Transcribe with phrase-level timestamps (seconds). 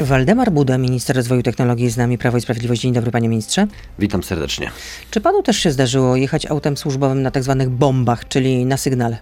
[0.00, 2.80] Waldemar Buda, minister rozwoju technologii jest z nami, Prawo i Sprawiedliwość.
[2.80, 3.66] Dzień dobry, panie ministrze.
[3.98, 4.70] Witam serdecznie.
[5.10, 9.18] Czy panu też się zdarzyło jechać autem służbowym na tak zwanych bombach, czyli na sygnale?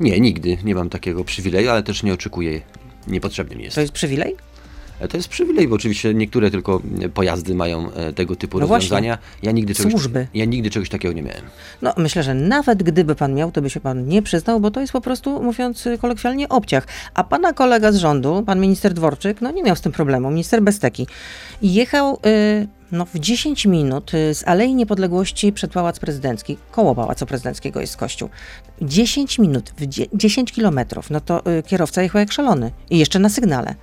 [0.00, 2.60] Nie, nigdy nie mam takiego przywileju, ale też nie oczekuję.
[3.06, 3.74] Niepotrzebny mi jest.
[3.74, 4.36] To jest przywilej?
[5.00, 8.66] E, To jest przywilej, bo oczywiście niektóre tylko e, pojazdy mają e, tego typu No
[8.66, 8.84] właśnie.
[8.84, 9.18] rozwiązania.
[9.42, 10.26] Ja nigdy, czegoś, Służby.
[10.34, 11.42] ja nigdy czegoś takiego nie miałem.
[11.82, 14.80] No, myślę, że nawet gdyby pan miał, to by się pan nie przyznał, bo to
[14.80, 16.86] jest po prostu, mówiąc y, kolokwialnie, obciach.
[17.14, 20.62] A pana kolega z rządu, pan minister Dworczyk, no nie miał z tym problemu, minister
[20.62, 21.06] Besteki.
[21.62, 27.26] Jechał y, no, w 10 minut y, z Alei Niepodległości przed Pałac Prezydencki, koło Pałacu
[27.26, 28.28] Prezydenckiego jest kościół.
[28.82, 32.70] 10 minut, w dzie- 10 kilometrów, no to y, kierowca jechał jak szalony.
[32.90, 33.74] I jeszcze na sygnale.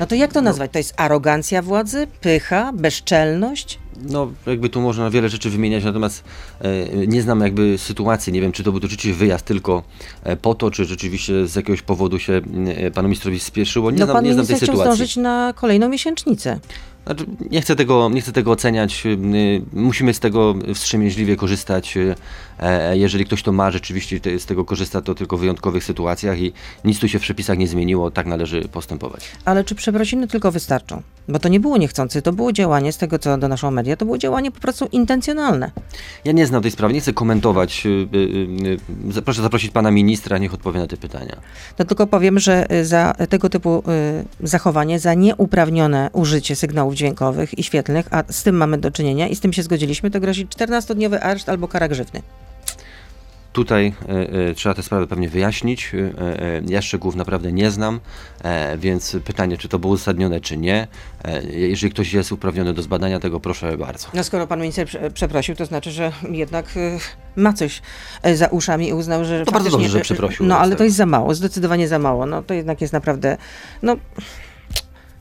[0.00, 0.72] No to jak to nazwać?
[0.72, 3.78] To jest arogancja władzy, pycha, bezczelność?
[4.08, 6.24] No, jakby tu można wiele rzeczy wymieniać, natomiast
[6.60, 8.32] e, nie znam jakby sytuacji.
[8.32, 9.82] Nie wiem, czy to był rzeczywiście wyjazd tylko
[10.24, 12.40] e, po to, czy rzeczywiście z jakiegoś powodu się
[12.76, 13.90] e, panu ministrowi spieszyło.
[13.90, 14.96] Nie no znam, pan nie znam tej minister chciał sytuacji.
[14.96, 16.60] zdążyć na kolejną miesięcznicę.
[17.06, 19.02] Znaczy, nie, chcę tego, nie chcę tego oceniać.
[19.06, 19.18] y,
[19.72, 21.96] Musimy z tego wstrzemięźliwie korzystać.
[21.96, 22.14] y,
[22.60, 26.52] e, Jeżeli ktoś to ma, rzeczywiście z tego korzysta, to tylko w wyjątkowych sytuacjach i
[26.84, 28.10] nic tu się w przepisach nie zmieniło.
[28.10, 29.24] Tak należy postępować.
[29.44, 31.02] Ale czy przeprosiny tylko wystarczą?
[31.28, 34.18] Bo to nie było niechcący, to było działanie, z tego co donoszą media, to było
[34.18, 35.70] działanie po prostu intencjonalne.
[36.24, 37.86] Ja nie znam tej sprawy, nie chcę komentować.
[37.86, 41.36] y, y, y, Proszę zaprosić pana ministra, niech odpowie na te pytania.
[41.76, 43.82] To tylko powiem, że y, za tego typu
[44.42, 46.56] y, zachowanie, za nieuprawnione użycie
[46.90, 50.10] sygnałów dźwiękowych i świetlnych, a z tym mamy do czynienia i z tym się zgodziliśmy,
[50.10, 52.22] to grozi 14-dniowy areszt albo kara grzywny.
[53.52, 55.92] Tutaj e, e, trzeba te sprawy pewnie wyjaśnić.
[55.94, 58.00] E, ja szczegółów naprawdę nie znam,
[58.78, 60.86] więc pytanie, czy to było uzasadnione, czy nie.
[61.50, 64.08] Jeżeli ktoś jest uprawniony do zbadania tego, proszę bardzo.
[64.14, 66.98] No skoro pan minister prze- przeprosił, to znaczy, że jednak y,
[67.36, 67.82] ma coś
[68.26, 70.46] y, za uszami i uznał, że To bardzo dobrze, że przeprosił.
[70.46, 72.26] No ale to jest za mało, zdecydowanie za mało.
[72.26, 73.36] No to jednak jest naprawdę,
[73.82, 73.96] no...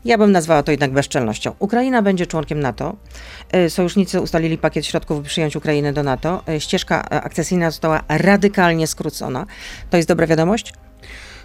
[0.05, 1.51] Ja bym nazwała to jednak bezczelnością.
[1.59, 2.95] Ukraina będzie członkiem NATO.
[3.55, 6.43] Y, Sojusznicy ustalili pakiet środków, by przyjąć Ukrainę do NATO.
[6.49, 9.45] Y, Ścieżka e, akcesyjna została radykalnie skrócona.
[9.89, 10.73] To jest dobra wiadomość?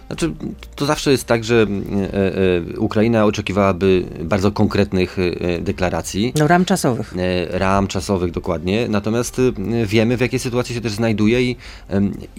[0.07, 0.31] Znaczy,
[0.75, 1.67] to zawsze jest tak, że
[2.13, 6.33] e, e, Ukraina oczekiwałaby bardzo konkretnych e, deklaracji.
[6.39, 7.13] No ram czasowych.
[7.49, 9.41] ram czasowych dokładnie, natomiast
[9.85, 11.55] wiemy w jakiej sytuacji się też znajduje i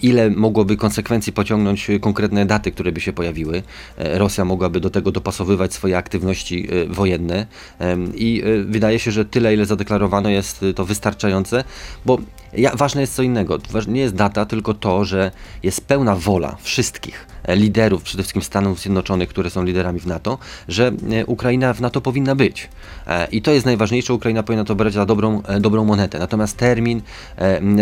[0.01, 3.63] ile mogłoby konsekwencji pociągnąć konkretne daty, które by się pojawiły.
[3.97, 7.47] Rosja mogłaby do tego dopasowywać swoje aktywności wojenne
[8.15, 11.63] i wydaje się, że tyle ile zadeklarowano jest to wystarczające,
[12.05, 12.17] bo
[12.53, 13.59] ja, ważne jest co innego.
[13.87, 15.31] Nie jest data, tylko to, że
[15.63, 20.37] jest pełna wola wszystkich e, liderów, przede wszystkim Stanów Zjednoczonych, które są liderami w NATO,
[20.67, 22.69] że e, Ukraina w NATO powinna być.
[23.07, 26.19] E, I to jest najważniejsze, Ukraina powinna to brać za dobrą, dobrą monetę.
[26.19, 27.01] Natomiast termin,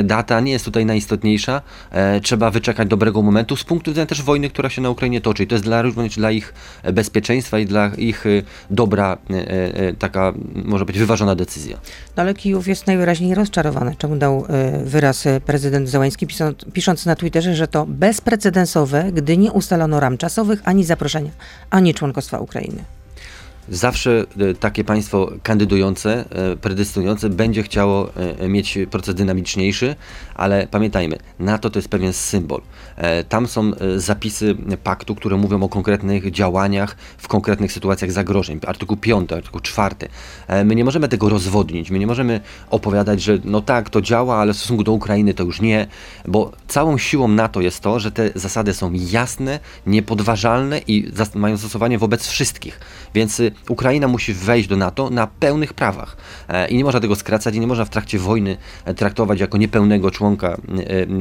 [0.03, 1.62] data nie jest tutaj najistotniejsza.
[2.22, 5.44] Trzeba wyczekać dobrego momentu z punktu widzenia też wojny, która się na Ukrainie toczy.
[5.44, 6.53] I to jest dla, również dla ich
[6.94, 8.26] bezpieczeństwa i dla ich
[8.70, 9.18] dobra
[10.00, 10.34] taka,
[10.66, 11.78] może być, wyważona decyzja.
[12.18, 14.46] No ale Kijów jest najwyraźniej rozczarowany, czemu dał
[14.83, 20.17] wyraz y, prezydent Załański, pisząc, pisząc na Twitterze, że to bezprecedensowe, gdy nie ustalono ram
[20.17, 21.31] czasowych, ani zaproszenia,
[21.69, 22.83] ani członkostwa Ukrainy.
[23.70, 28.09] Zawsze e, takie państwo kandydujące, e, predestynujące będzie chciało
[28.40, 29.96] e, mieć proces dynamiczniejszy,
[30.36, 32.62] ale pamiętajmy, NATO to jest pewien symbol.
[33.30, 38.59] Tam są zapisy paktu, które mówią o konkretnych działaniach w konkretnych sytuacjach zagrożeń.
[38.68, 39.96] Artykuł 5, artykuł 4.
[40.47, 44.38] E, My nie możemy tego rozwodnić, my nie możemy opowiadać, że no tak, to działa,
[44.38, 45.88] ale w stosunku do Ukrainy to już nie,
[46.28, 51.97] bo całą siłą NATO jest to, że te zasady są jasne, niepodważalne i mają zastosowanie
[51.97, 52.80] wobec wszystkich.
[53.14, 56.17] Więc y, Ukraina musi wejść do NATO na pełnych prawach.
[56.49, 59.57] E, I nie można tego skracać i nie można w trakcie wojny e, traktować jako
[59.57, 60.57] niepełnego członka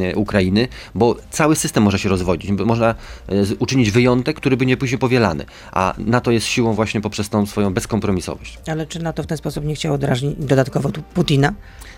[0.09, 2.51] e, Ukrainy, bo cały system może się rozwodzić.
[2.51, 2.95] Można
[3.59, 5.45] uczynić wyjątek, który by nie później powielany.
[5.73, 8.59] A NATO jest siłą właśnie poprzez tą swoją bezkompromisowość.
[8.67, 11.55] Ale czy NATO w ten sposób nie chciało drażnić dodatkowo Putina?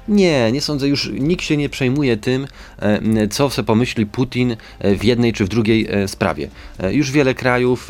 [0.08, 0.88] Nie, nie sądzę.
[0.88, 2.46] Już nikt się nie przejmuje tym,
[2.78, 6.48] e, co sobie pomyśli Putin e, w jednej czy w drugiej e, sprawie.
[6.90, 7.88] Już wiele krajów,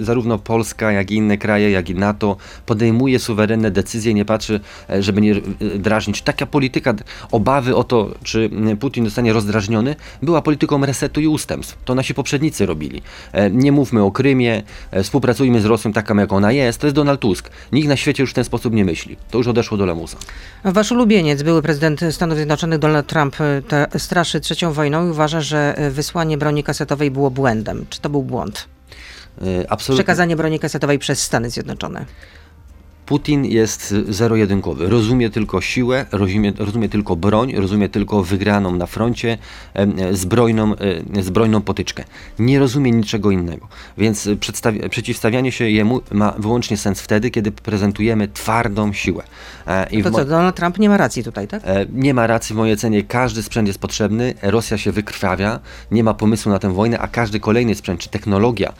[0.00, 2.36] zarówno Polska, jak i inne kraje, jak i NATO,
[2.66, 4.60] podejmuje suwerenne decyzje, nie patrzy,
[5.00, 5.34] żeby nie
[5.78, 6.22] drażnić.
[6.22, 6.94] Taka polityka
[7.30, 11.78] obawy o to, czy Putin zostanie rozdrażniony, była polityką resetu i ustępstw.
[11.84, 13.02] To nasi poprzednicy robili.
[13.50, 14.62] Nie mówmy o Krymie,
[15.02, 16.80] współpracujmy z Rosją taką, jak ona jest.
[16.80, 17.50] To jest Donald Tusk.
[17.72, 19.16] Nikt na świecie już w ten sposób nie myśli.
[19.30, 20.16] To już odeszło do lamusa.
[20.64, 20.92] Wasz
[21.28, 23.36] ulubieniec, były prezydent Stanów Zjednoczonych Donald Trump,
[23.68, 27.86] te straszy trzecią wojną i uważa, że y, wysłanie broni kasetowej było błędem.
[27.90, 28.68] Czy to był błąd?
[29.42, 30.04] E, Absolutnie.
[30.04, 32.04] Przekazanie broni kasetowej przez Stany Zjednoczone.
[33.08, 34.88] Putin jest zero-jedynkowy.
[34.88, 39.38] Rozumie tylko siłę, rozumie, rozumie tylko broń, rozumie tylko wygraną na froncie
[40.12, 40.74] zbrojną,
[41.16, 42.04] e, zbrojną potyczkę.
[42.38, 43.68] Nie rozumie niczego innego.
[43.98, 44.28] Więc
[44.90, 49.24] przeciwstawianie się jemu ma wyłącznie sens wtedy, kiedy prezentujemy twardą siłę.
[49.66, 51.62] E, i To co, Donald Trump nie ma racji tutaj, tak?
[51.64, 55.60] E, Nie ma racji w mojej ocenie, każdy sprzęt jest potrzebny, Rosja się wykrwawia,
[55.90, 58.72] nie ma pomysłu na tę wojnę, a każdy kolejny sprzęt czy technologia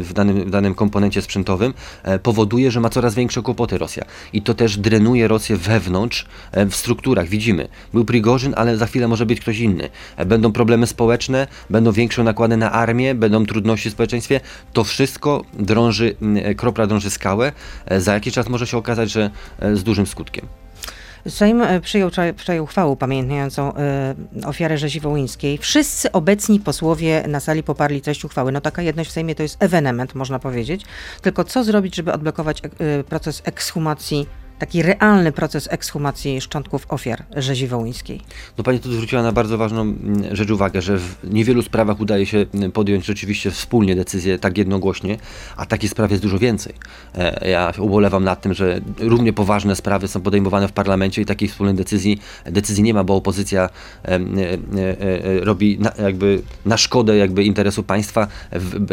[0.00, 1.74] w danym, w danym komponencie sprzętowym
[2.22, 4.04] powoduje, że ma coraz większe kłopoty Rosja.
[4.32, 7.28] I to też drenuje Rosję wewnątrz, e, w strukturach.
[7.28, 9.88] Widzimy, był Prigorzyn, ale za chwilę może być ktoś inny.
[10.16, 14.40] E, Będą problemy społeczne, będą większe nakłady na armię, będą trudności w społeczeństwie.
[14.72, 17.52] To wszystko drąży, e, kropla drąży skałę.
[17.98, 19.30] Za jakiś czas może się okazać, że
[19.74, 20.63] z dużym skutkiem.
[21.28, 24.14] Sejm e, przyjął wczoraj- uchwałę upamiętniającą e,
[24.46, 25.58] ofiarę rzezi wołyńskiej.
[25.58, 28.52] Wszyscy obecni posłowie na sali poparli treść uchwały.
[28.52, 30.84] No taka jedność w Sejmie to jest ewenement, można powiedzieć.
[31.22, 34.26] Tylko co zrobić, żeby odblokować e, proces ekshumacji,
[34.64, 38.20] taki realny proces ekshumacji szczątków ofiar rzezi wołyńskiej?
[38.58, 42.26] No pani tu zwróciła na bardzo ważną mm, rzecz uwagę, że w niewielu sprawach udaje
[42.26, 45.16] się mm, podjąć rzeczywiście wspólnie decyzję tak jednogłośnie,
[45.56, 46.72] a takich spraw jest dużo więcej.
[47.14, 51.48] E, Ja ubolewam nad tym, że równie poważne sprawy są podejmowane w parlamencie i takiej
[51.48, 53.68] wspólnej decyzji, decyzji nie ma, bo opozycja
[54.04, 54.20] e, e,
[55.44, 58.26] robi na, jakby na szkodę jakby interesu państwa,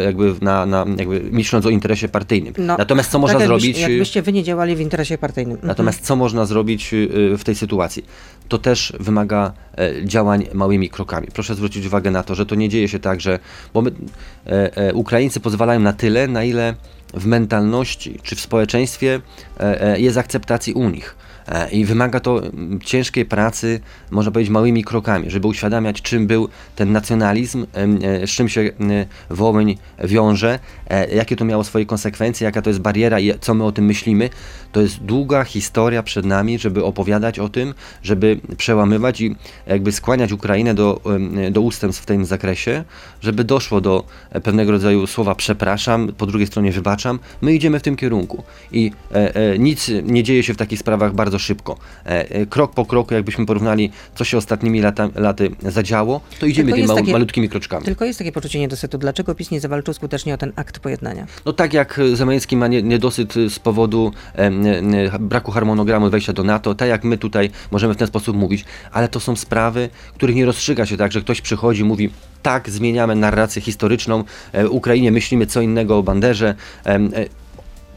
[0.04, 2.54] jakby na, na, jakby myśląc o interesie partyjnym.
[2.58, 3.80] No, Natomiast co można tak jakbyś- zrobić?
[3.80, 5.58] Jakbyście wy nie działali w interesie partyjnym.
[5.62, 5.68] Mhm.
[5.68, 8.04] Natomiast co można zrobić y, w tej sytuacji?
[8.48, 11.28] To też wymaga e, działań małymi krokami.
[11.34, 13.38] Proszę zwrócić uwagę na to, że to nie dzieje się tak, że
[13.74, 13.90] bo my,
[14.46, 16.74] e, e, Ukraińcy pozwalają na tyle, na ile
[17.14, 19.20] w mentalności czy w społeczeństwie
[19.96, 21.16] jest akceptacji u nich.
[21.48, 22.40] E, I wymaga to
[22.84, 23.80] ciężkiej pracy,
[24.10, 28.70] można powiedzieć, małymi krokami, żeby uświadamiać, czym był ten nacjonalizm, e, z czym się
[29.30, 30.58] Wołyń wiąże,
[30.88, 33.84] e, jakie to miało swoje konsekwencje, jaka to jest bariera i co my o tym
[33.84, 34.30] myślimy.
[34.72, 39.36] To jest długa historia przed nami, żeby opowiadać o tym, żeby przełamywać i
[39.66, 41.00] jakby skłaniać Ukrainę do,
[41.50, 42.84] do ustępstw w tym zakresie,
[43.20, 44.04] żeby doszło do
[44.42, 47.18] pewnego rodzaju słowa przepraszam, po drugiej stronie wybaczam.
[47.40, 48.42] My idziemy w tym kierunku
[48.72, 48.92] i
[49.58, 51.78] nic nie dzieje się w takich sprawach bardzo szybko.
[52.06, 56.66] E, e, krok po kroku, jakbyśmy porównali, co się ostatnimi lata, laty zadziało, to idziemy
[56.66, 57.84] Tylko tymi mał, takie- malutkimi kroczkami.
[57.84, 58.98] Tylko jest takie poczucie niedosytu.
[58.98, 61.26] Dlaczego PiS nie zawalczył skutecznie o ten akt pojednania?
[61.46, 66.44] No tak jak Zemański ma nie- niedosyt z powodu em, em, braku harmonogramu wejścia do
[66.44, 70.36] NATO, tak jak my tutaj możemy w ten sposób mówić, ale to są sprawy, których
[70.36, 72.10] nie rozstrzyga się tak, że ktoś przychodzi, mówi
[72.42, 76.54] tak, zmieniamy narrację historyczną, e, Ukrainie myślimy co innego o banderze.
[76.86, 76.98] e,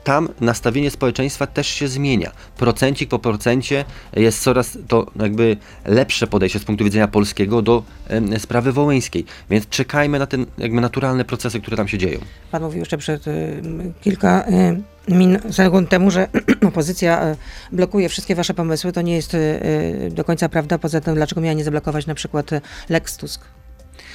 [0.05, 2.31] tam nastawienie społeczeństwa też się zmienia.
[2.57, 3.85] Procencik po procencie
[4.15, 7.83] jest coraz to jakby lepsze podejście z punktu widzenia polskiego do
[8.37, 9.25] sprawy wołyńskiej.
[9.49, 12.19] Więc czekajmy na te jakby naturalne procesy, które tam się dzieją.
[12.51, 13.61] Pan mówił jeszcze przed y,
[14.01, 16.27] kilka y, min, sekund temu, że
[16.69, 17.35] opozycja y,
[17.71, 18.91] blokuje wszystkie wasze pomysły.
[18.91, 20.77] To nie jest y, y, do końca prawda.
[20.77, 22.49] Poza tym, dlaczego miała nie zablokować na przykład
[22.89, 23.41] Lex Tusk?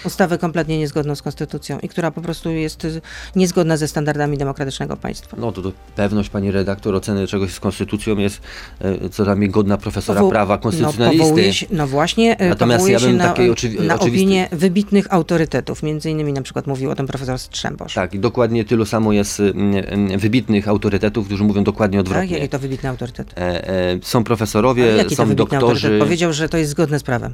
[0.04, 3.00] Ustawy kompletnie niezgodną z konstytucją i która po prostu jest y,
[3.36, 5.36] niezgodna ze standardami demokratycznego państwa.
[5.40, 8.40] No to, to pewność, pani redaktor, oceny czegoś z konstytucją jest
[8.80, 11.22] e, co najmniej godna profesora Powoł- prawa No, konstytucjonalisty.
[11.24, 15.12] powołuje się, no właśnie, y, Natomiast ja bym na, takiej oczywi- na oczywistej- opinię wybitnych
[15.12, 15.82] autorytetów.
[15.82, 17.94] Między innymi na przykład mówił o tym profesor Strzembosz.
[17.94, 19.42] Tak, i dokładnie tylu samo jest
[20.18, 22.06] wybitnych autorytetów, którzy mówią dokładnie Tak?
[22.06, 22.36] odwrotnie.
[22.38, 23.32] Jaki to wybitny autorytet?
[23.38, 25.66] E, e, są profesorowie, są doktorzy.
[25.66, 26.00] autorytet?
[26.00, 27.32] Powiedział, że to jest zgodne z prawem.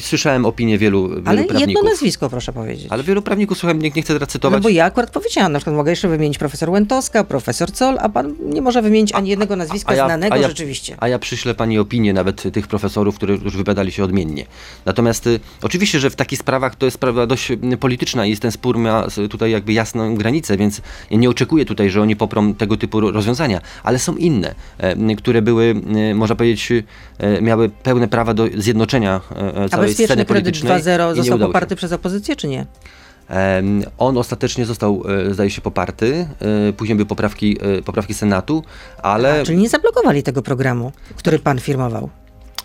[0.00, 1.84] Słyszałem opinię wielu, wielu Ale jedno prawników.
[2.08, 2.86] Nazwisko, proszę powiedzieć.
[2.90, 4.62] Ale wielu prawników, słuchaj, nie, nie chcę teraz No cytować.
[4.62, 8.34] bo ja akurat powiedziałam, na przykład mogę jeszcze wymienić profesor Łętowska, profesor Col, a pan
[8.40, 10.96] nie może wymienić ani jednego nazwiska a ja- znanego a ja- rzeczywiście.
[11.00, 14.46] A ja przyślę pani opinię nawet tych profesorów, którzy już wypowiadali się odmiennie.
[14.86, 18.52] Natomiast y, oczywiście, że w takich sprawach to jest sprawa dość y, polityczna i ten
[18.52, 20.80] spór ma s- tutaj jakby jasną granicę, więc
[21.10, 25.16] ja nie oczekuję tutaj, że oni poprą tego typu ro- rozwiązania, ale są inne, m,
[25.16, 25.74] które były,
[26.10, 26.72] y, można powiedzieć,
[27.18, 30.72] e, miały pełne prawa do zjednoczenia A całej bezpieczny sceny kredyt politycznej.
[30.82, 31.52] 2.0 i nie został udało się.
[31.52, 32.66] poparty przez opozycję, czy nie?
[33.98, 36.26] On ostatecznie został, e, zdaje się, poparty.
[36.68, 38.64] e, Później były poprawki, e, poprawki Senatu,
[39.02, 42.08] ale A, czyli nie zablokowali tego programu, który pan firmował.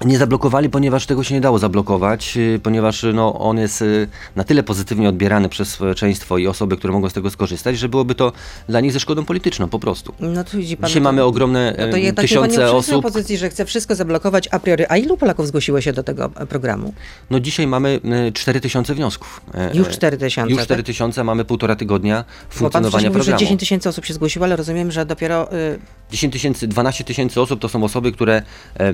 [0.05, 4.07] Nie zablokowali, ponieważ tego się nie dało zablokować, y, ponieważ y, no, on jest y,
[4.35, 8.15] na tyle pozytywnie odbierany przez społeczeństwo i osoby, które mogą z tego skorzystać, że byłoby
[8.15, 8.31] to
[8.69, 10.13] dla nich ze szkodą polityczną po prostu.
[10.19, 10.87] No to widzi pan.
[10.89, 12.95] Dzisiaj no to- mamy ogromne no to jednak tysiące nie osób.
[12.95, 14.83] opozycji, że chce wszystko zablokować a priori.
[14.89, 16.93] A ilu Polaków zgłosiło się do tego e, programu?
[17.29, 18.01] No dzisiaj mamy
[18.33, 19.41] 4 tysiące wniosków.
[19.53, 20.53] E, Już e, 4 tysiące.
[20.53, 23.39] Już 4 tysiące, mamy półtora tygodnia Bo pan funkcjonowania mówił, że programu.
[23.39, 25.79] 10 tysięcy osób się zgłosiło, ale rozumiem, że dopiero y,
[26.11, 28.41] 10 tysięcy, 12 tysięcy osób to są osoby, które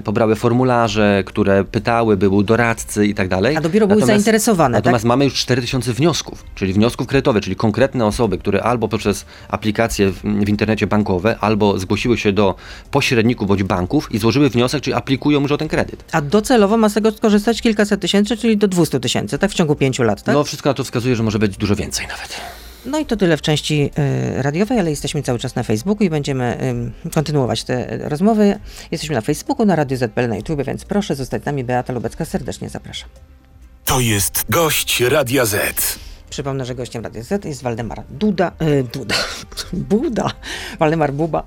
[0.03, 3.55] pobrały formularze, które pytały, były doradcy i tak dalej.
[3.55, 4.85] A dopiero były zainteresowane, tak?
[4.85, 10.11] Natomiast mamy już 4000 wniosków, czyli wniosków kredytowych, czyli konkretne osoby, które albo poprzez aplikacje
[10.11, 12.55] w, w internecie bankowe, albo zgłosiły się do
[12.91, 16.03] pośredników bądź banków i złożyły wniosek, czyli aplikują już o ten kredyt.
[16.11, 19.75] A docelowo ma z tego skorzystać kilkaset tysięcy, czyli do 200 tysięcy, tak w ciągu
[19.75, 20.35] pięciu lat, tak?
[20.35, 22.37] No wszystko na to wskazuje, że może być dużo więcej nawet.
[22.85, 23.91] No i to tyle w części
[24.37, 26.57] y, radiowej, ale jesteśmy cały czas na Facebooku i będziemy
[27.13, 28.59] kontynuować te rozmowy.
[28.91, 31.63] Jesteśmy na Facebooku, na Radio ZPL, na YouTube, więc proszę zostać z nami.
[31.63, 33.09] Beata Lubecka, serdecznie zapraszam.
[33.85, 35.99] To jest gość Radia Z.
[36.29, 39.15] Przypomnę, że gościem Radia Z jest Waldemar Duda, y, Duda,
[39.73, 40.31] Buda,
[40.79, 41.43] Waldemar Buba,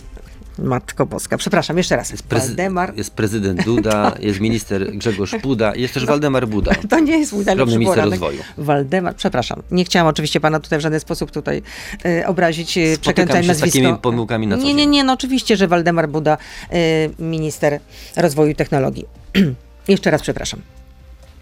[0.58, 1.38] Matko Boska.
[1.38, 2.10] Przepraszam, jeszcze raz.
[2.10, 2.96] Jest, prezy- Waldemar.
[2.96, 6.72] jest prezydent Duda, jest minister Grzegorz Puda i jest też Waldemar Buda.
[6.90, 8.38] To nie jest mój najlepszy minister rozwoju.
[8.58, 9.62] Waldemar, przepraszam.
[9.70, 11.62] Nie chciałam oczywiście pana tutaj w żaden sposób tutaj
[12.04, 13.78] e, obrazić, e, przekręcać się z nazwisko.
[13.78, 16.38] takimi pomyłkami na co Nie, nie, nie, no oczywiście, że Waldemar Buda,
[16.70, 16.76] e,
[17.18, 17.80] minister
[18.16, 19.04] rozwoju i technologii.
[19.88, 20.60] Jeszcze raz przepraszam.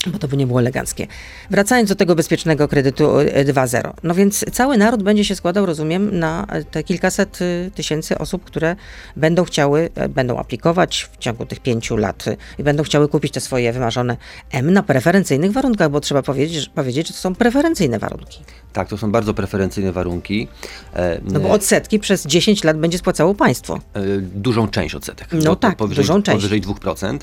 [0.06, 1.06] Bo to by nie było eleganckie.
[1.50, 3.92] Wracając do tego bezpiecznego kredytu e, 2.0.
[4.02, 8.44] No więc cały naród będzie się składał, rozumiem, na e, te kilkaset e, tysięcy osób,
[8.44, 8.76] które
[9.16, 13.32] będą chciały, e, będą aplikować w ciągu tych pięciu lat e, i będą chciały kupić
[13.32, 14.16] te swoje wymarzone
[14.50, 18.38] M na preferencyjnych warunkach, bo trzeba powiedzieć, że- powiedzieć że to są preferencyjne warunki.
[18.72, 20.48] Tak, to są bardzo preferencyjne warunki.
[20.94, 23.78] E, No bo odsetki przez 10 lat będzie spłacało państwo.
[24.20, 25.28] dużą część odsetek.
[25.32, 26.36] No tak, powyżej, dużą część.
[26.36, 27.18] Powyżej 2%.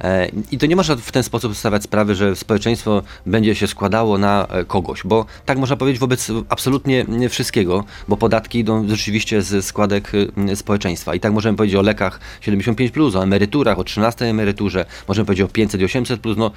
[0.00, 4.18] E, I to nie można w ten sposób stawiać sprawy, że społeczeństwo będzie się składało
[4.18, 9.42] na e, kogoś, bo tak można powiedzieć wobec absolutnie nie wszystkiego, bo podatki idą rzeczywiście
[9.42, 10.12] z składek
[10.48, 11.14] e, społeczeństwa.
[11.14, 15.44] I tak możemy powiedzieć o lekach 75+, plus, o emeryturach, o 13 emeryturze, możemy powiedzieć
[15.44, 16.18] o 500 i 800+.
[16.18, 16.36] Plus.
[16.36, 16.50] No,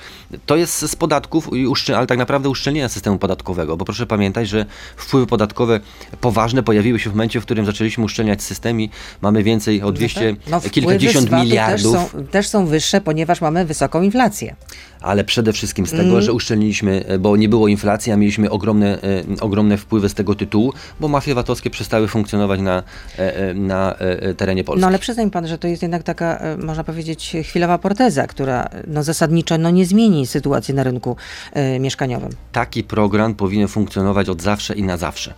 [0.45, 1.49] to jest z podatków,
[1.95, 4.65] ale tak naprawdę uszczelnienia systemu podatkowego, bo proszę pamiętać, że
[4.97, 5.79] wpływy podatkowe
[6.21, 8.89] poważne pojawiły się w momencie, w którym zaczęliśmy uszczelniać system i
[9.21, 11.93] mamy więcej o 200, No, wpływy kilkadziesiąt z VAT-u miliardów.
[11.93, 14.55] Też są, też są wyższe, ponieważ mamy wysoką inflację.
[15.03, 16.21] Ale przede wszystkim z tego, Mm.
[16.21, 20.35] że uszczelniliśmy, e, bo nie było inflacji, a mieliśmy ogromne, e, ogromne wpływy z tego
[20.35, 22.83] tytułu, bo mafie VAT-owskie przestały funkcjonować na,
[23.17, 23.95] e, na
[24.37, 24.81] terenie Polski.
[24.81, 29.03] No ale przyznaj pan, że to jest jednak taka, można powiedzieć, chwilowa proteza, która no,
[29.03, 31.15] zasadniczo no, nie zmieni sytuacji na rynku
[31.53, 32.29] e, mieszkaniowym.
[32.51, 35.33] Taki program powinien funkcjonować od zawsze i na zawsze.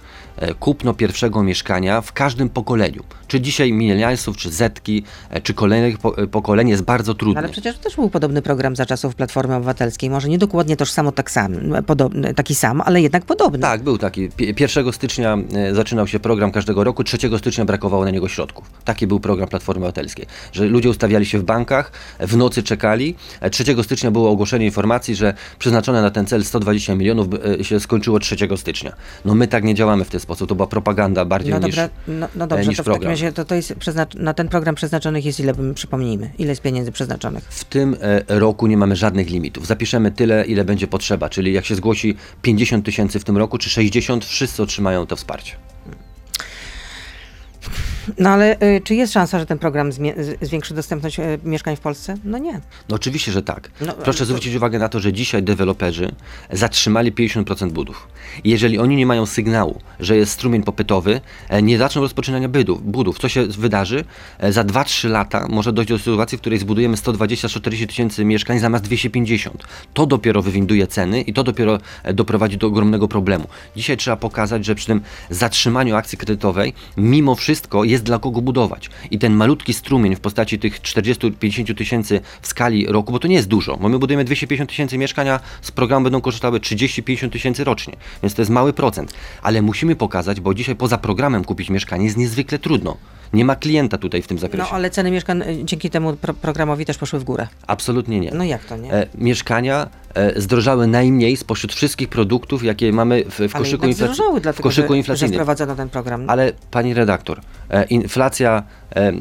[0.60, 3.04] Kupno pierwszego mieszkania w każdym pokoleniu.
[3.28, 5.04] Czy dzisiaj milenialsów, czy zetki,
[5.44, 7.40] czy kolejnych po, pokoleń jest bardzo No, trudny.
[7.40, 10.10] ale przecież też był podobny program za czasów Platformy Obywatelskiej.
[10.10, 11.54] Może nie dokładnie tożsamo tak sam,
[11.86, 13.60] podobny, taki sam, ale jednak podobny.
[13.60, 14.30] Tak, był taki.
[14.30, 18.72] Pi- 1 stycznia e, zaczynał się program każdego roku, 3 stycznia brakowało na niego środków.
[18.86, 23.16] Taki był program Platformy Obywatelskiej, że ludzie ustawiali się w bankach, e, w nocy czekali.
[23.42, 27.28] E, 3 stycznia było ogłoszenie informacji, że przeznaczone na ten cel 120 milionów
[27.60, 28.92] e, się skończyło 3 stycznia.
[29.26, 31.90] No my tak nie działamy w ten sposób, to była propaganda bardziej No niż, dobra,
[32.08, 33.10] no, no e, dobrze, niż to w takim program.
[33.12, 33.74] razie to, to jest
[34.16, 37.44] na ten program przeznaczonych jest ile, przypomnijmy, ile jest pieniędzy przeznaczonych?
[37.50, 39.45] W tym e, roku nie mamy żadnych limitów.
[39.64, 43.70] Zapiszemy tyle, ile będzie potrzeba, czyli jak się zgłosi 50 tysięcy w tym roku, czy
[43.70, 45.56] 60, wszyscy otrzymają to wsparcie.
[48.20, 49.90] No ale y, czy jest szansa, że ten program
[50.42, 52.16] zwiększy dostępność y, mieszkań w Polsce?
[52.24, 52.54] No nie.
[52.90, 53.72] No oczywiście, że tak.
[53.82, 56.12] No, Proszę to- zwrócić uwagę na to, że dzisiaj deweloperzy
[56.52, 58.08] zatrzymali 50% budów.
[58.44, 62.92] Jeżeli oni nie mają sygnału, że jest strumień popytowy, e, nie zaczną rozpoczynania budów.
[62.92, 63.20] budów.
[63.20, 64.04] Co się wydarzy?
[64.40, 68.84] E, Za 2-3 lata może dojść do sytuacji, w której zbudujemy 120-140 tysięcy mieszkań zamiast
[68.84, 69.64] 250.
[69.94, 73.48] To dopiero wywinduje ceny i to dopiero e, doprowadzi do ogromnego problemu.
[73.76, 78.90] Dzisiaj trzeba pokazać, że przy tym zatrzymaniu akcji kredytowej mimo wszystko jest dla kogo budować.
[79.12, 83.36] I ten malutki strumień w postaci tych 40-50 tysięcy w skali roku, bo to nie
[83.36, 87.64] jest dużo, bo my budujemy 250 tysięcy mieszkań, a z programu będą kosztowały 30-50 tysięcy
[87.64, 89.14] rocznie, więc to jest mały procent.
[89.42, 92.98] Ale musimy pokazać, bo dzisiaj poza programem kupić mieszkanie jest niezwykle trudno.
[93.34, 94.72] Nie ma klienta tutaj w tym No zakresie.
[94.72, 97.48] ale ceny mieszkań y, dzięki temu pro- programowi też poszły w górę.
[97.68, 98.32] Absolutnie nie.
[98.32, 98.94] No jak to nie?
[98.94, 104.40] E, mieszkania e, zdrożały najmniej spośród wszystkich produktów, jakie mamy w, w koszyku, inflacy- zdrożały,
[104.40, 105.34] w dlatego koszyku że, że inflacyjnym.
[105.38, 106.30] wprowadzono ten program.
[106.30, 108.64] Ale pani redaktor, e, inflacja
[108.96, 109.14] e,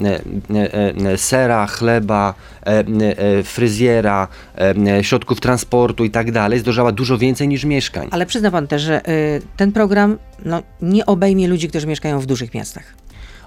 [0.54, 2.34] e, e, sera, chleba,
[3.44, 4.28] fryzjera,
[5.02, 8.08] środków transportu i tak dalej zdrożała dużo więcej niż mieszkań.
[8.10, 12.26] Ale przyzna pan też, że y, ten program no, nie obejmie ludzi, którzy mieszkają w
[12.26, 12.84] dużych miastach.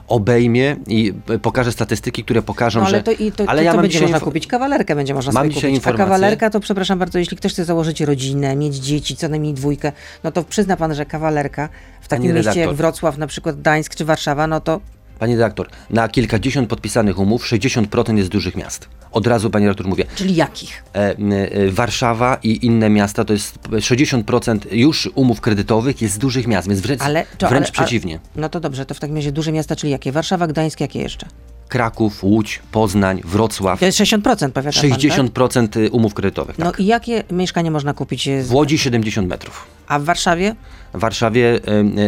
[0.07, 3.03] Obejmie i pokaże statystyki, które pokażą, No, ale że...
[3.03, 5.43] to, i to, ale to, ja to będzie dzisiaj można kupić kawalerkę, będzie można Mam
[5.43, 5.65] sobie kupić.
[5.65, 9.53] A informację- kawalerka to, przepraszam bardzo, jeśli ktoś chce założyć rodzinę, mieć dzieci, co najmniej
[9.53, 9.91] dwójkę,
[10.23, 11.69] no to przyzna pan, że kawalerka
[12.01, 12.73] w takim Pani mieście jak.
[12.73, 14.81] Wrocław, na przykład Gdańsk czy Warszawa, no to
[15.19, 18.89] Pani redaktor, na kilkadziesiąt podpisanych umów 60% jest z dużych miast.
[19.11, 20.83] Od razu pani redaktor mówię, czyli jakich?
[20.95, 26.47] e, e, Warszawa i inne miasta to jest 60% już umów kredytowych jest z dużych
[26.47, 28.19] miast, więc wręcz, Ale, to, wręcz ale, przeciwnie.
[28.35, 30.11] A, no to dobrze, to w takim razie duże miasta, czyli jakie?
[30.11, 31.27] Warszawa, Gdańsk, jakie jeszcze?
[31.67, 33.79] Kraków, Łódź, Poznań, Wrocław.
[33.79, 34.99] To jest 60%, powiada pan, tak?
[34.99, 36.57] 60% umów kredytowych.
[36.59, 36.79] No Tak.
[36.79, 38.29] i jakie mieszkanie można kupić?
[38.41, 39.65] z- W Łodzi 70 metrów.
[39.87, 40.55] A w Warszawie?
[40.93, 41.59] W Warszawie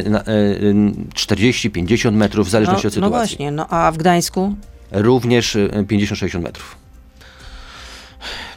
[0.09, 0.33] na- e, e,
[1.15, 3.17] 40-50 metrów, w No, zależności od no sytuacji.
[3.37, 4.55] właśnie, no a w Gdańsku?
[4.91, 6.75] Również e, 50-60 metrów.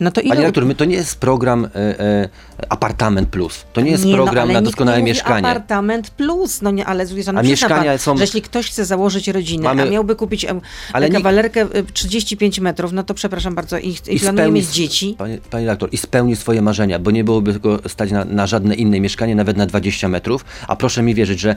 [0.00, 0.20] No to.
[0.20, 2.28] Panie redaktor, my to nie jest program e, e,
[2.68, 3.64] apartament plus.
[3.72, 5.48] To nie jest Nie, no, program ale na doskonałe nie mieszkanie.
[5.48, 9.28] apartament plus, no nie, ale pan, A mieszkania pan, są- że jeśli ktoś chce założyć
[9.28, 10.46] rodzinę, Mamy- a miałby kupić
[10.92, 15.14] Ale kawalerkę e, 35 metrów, no to przepraszam bardzo, i, i, I planuje mieć dzieci.
[15.18, 18.74] Panie, panie redaktor, i spełni swoje marzenia, bo nie byłoby go stać na, na żadne
[18.74, 20.44] inne mieszkanie, nawet na 20 metrów.
[20.68, 21.56] A proszę mi wierzyć, że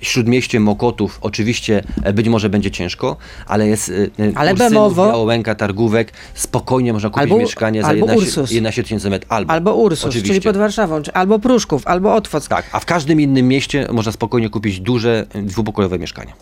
[0.00, 3.16] śródmieście Mokotów oczywiście e, być może będzie ciężko,
[3.46, 3.92] ale jest e,
[4.24, 8.50] e, Ale Bemowo- Białołęka, Targówek, spokojnie można kupić Albo- mieszkanie za albo 11, Ursus.
[8.54, 9.32] 11 tysięcy metrów.
[9.32, 10.28] Albo, Albo Ursus, oczywiście.
[10.28, 12.48] czyli pod Warszawą, czy, albo Pruszków, albo Otwock.
[12.48, 16.32] Tak, a w każdym innym mieście można spokojnie kupić duże, dwupokojowe mieszkanie.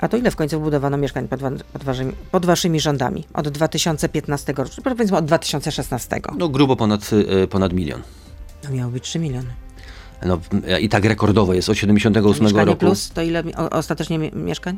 [0.00, 1.40] A to ile w końcu budowano mieszkań pod,
[1.72, 3.24] pod, waszymi, pod waszymi rządami?
[3.34, 6.20] Od 2015 roku, czy powiedzmy od 2016?
[6.38, 7.10] No grubo ponad,
[7.42, 8.02] e, ponad milion.
[8.64, 9.48] No miało być 3 miliony.
[10.26, 12.78] No, e, I tak rekordowo jest od 78 Mieszkanie roku.
[12.78, 14.76] plus to ile o, ostatecznie mi- mieszkań?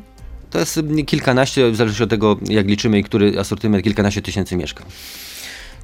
[0.49, 4.55] To jest mm, kilkanaście, w zależności od tego, jak liczymy i który asortyment, kilkanaście tysięcy
[4.55, 4.85] mieszkań.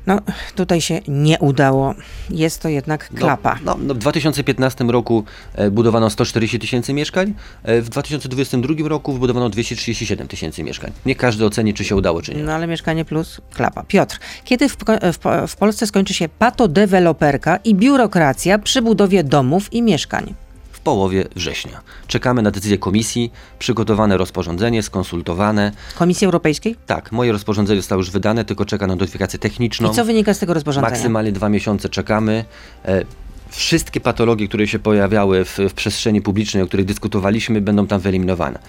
[0.07, 0.19] No
[0.55, 1.95] tutaj się nie udało.
[2.29, 3.59] Jest to jednak klapa.
[3.65, 5.23] No, no, w 2015 roku
[5.55, 7.33] e, budowano 140 tysięcy mieszkań,
[7.63, 10.91] e, w 2022 roku wybudowano 237 tysięcy mieszkań.
[11.05, 12.43] Nie każdy oceni, czy się udało, czy nie.
[12.43, 13.83] No ale mieszkanie plus klapa.
[13.83, 19.81] Piotr, kiedy w, w, w Polsce skończy się patodeweloperka i biurokracja przy budowie domów i
[19.81, 20.44] mieszkań?
[20.85, 21.81] Połowie września.
[22.07, 25.71] Czekamy na decyzję komisji, przygotowane rozporządzenie, skonsultowane.
[25.97, 26.75] Komisji Europejskiej?
[26.85, 29.91] Tak, moje rozporządzenie zostało już wydane, tylko czeka na notyfikację techniczną.
[29.91, 30.91] I co wynika z tego rozporządzenia?
[30.91, 32.45] Maksymalnie dwa miesiące czekamy.
[32.85, 33.05] E,
[33.49, 38.59] Wszystkie patologie, które się pojawiały w, w przestrzeni publicznej, o których dyskutowaliśmy, będą tam wyeliminowane.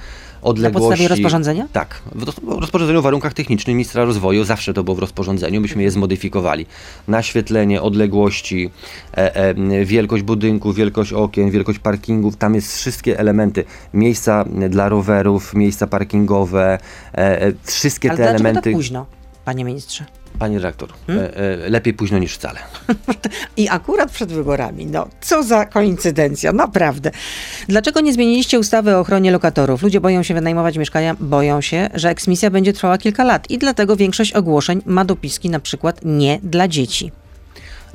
[0.47, 1.69] Odległości, podstawie rozporządzenia?
[1.73, 2.03] Tak.
[2.15, 5.83] W roz- w rozporządzeniu o warunkach technicznych ministra rozwoju zawsze to było w rozporządzeniu, myśmy
[5.83, 6.67] je zmodyfikowali.
[7.09, 8.71] Naświetlenie, odległości,
[9.17, 13.65] e, e, wielkość budynku, wielkość okien, wielkość parkingów, tam jest wszystkie elementy.
[13.95, 16.79] Miejsca dla rowerów, miejsca parkingowe,
[17.15, 18.71] e, e, wszystkie Ale te dlaczego elementy.
[18.71, 19.07] tak późno,
[19.45, 20.05] panie ministrze?
[20.38, 21.25] Panie redaktor, Hmm?
[21.25, 22.59] e, e, lepiej późno niż wcale.
[23.57, 24.87] I akurat przed wyborami.
[24.87, 27.11] No, co za koincydencja, naprawdę.
[27.69, 29.83] Dlaczego nie zmieniliście ustawy o ochronie lokatorów?
[29.83, 33.97] Ludzie boją się wynajmować mieszkania, boją się, że eksmisja będzie trwała kilka lat i dlatego
[33.97, 37.13] większość ogłoszeń ma dopiski na przykład nie dla dzieci.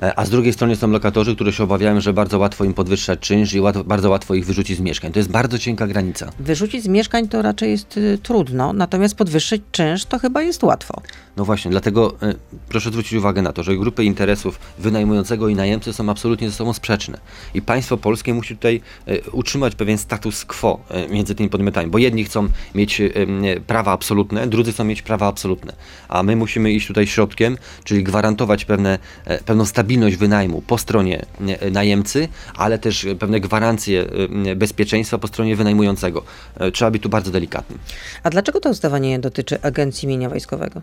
[0.02, 3.20] E, A z drugiej strony są lokatorzy, którzy się obawiają, że bardzo łatwo im podwyższać
[3.20, 5.12] czynsz i łat, bardzo łatwo ich wyrzucić z mieszkań.
[5.12, 6.32] To jest bardzo cienka granica.
[6.40, 11.02] Wyrzucić z mieszkań to raczej jest y, trudno, natomiast podwyższyć czynsz to chyba jest łatwo.
[11.38, 12.34] No właśnie, dlatego e,
[12.70, 16.74] proszę zwrócić uwagę na to, że grupy interesów wynajmującego i najemcy są absolutnie ze sobą
[16.74, 17.20] sprzeczne.
[17.54, 21.98] I państwo polskie musi tutaj e, utrzymać pewien status quo e, między tymi podmiotami, bo
[21.98, 25.74] jedni chcą mieć e, m, prawa absolutne, drudzy chcą mieć prawa absolutne.
[26.10, 31.26] A my musimy iść tutaj środkiem, czyli gwarantować pewne, e, pewną stabilność wynajmu po stronie
[31.60, 34.06] e, najemcy, ale też pewne gwarancje
[34.46, 36.24] e, bezpieczeństwa po stronie wynajmującego.
[36.60, 37.80] E, Trzeba być tu bardzo delikatnym.
[38.24, 40.82] A dlaczego ta ustawa nie dotyczy Agencji Mienia Wojskowego?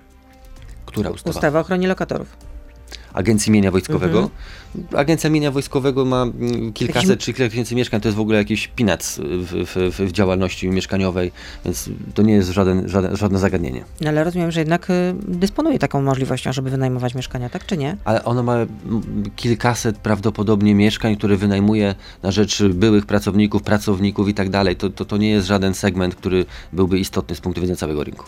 [0.87, 1.31] Która ustawa?
[1.31, 2.37] Ustawa o ochronie lokatorów.
[3.19, 4.31] Agencji Mienia Wojskowego.
[4.97, 7.11] Agencja Mienia Wojskowego ma mm, kilkaset Mhm.
[7.11, 10.13] Jakiś- czy kilka tysięcy mieszkań, to jest w ogóle jakiś pinac w, w, w, w
[10.13, 11.33] działalności mieszkaniowej,
[11.65, 13.85] więc to nie jest żaden, żaden, żadne zagadnienie.
[14.01, 17.97] No, ale rozumiem, że jednak y, dysponuje taką możliwością, żeby wynajmować mieszkania, tak czy nie?
[18.05, 18.69] Ale ono ma mm,
[19.37, 24.77] kilkaset prawdopodobnie mieszkań, które wynajmuje na rzecz byłych pracowników, pracowników i tak dalej.
[24.77, 28.25] To, to, to nie jest żaden segment, który byłby istotny z punktu widzenia całego rynku.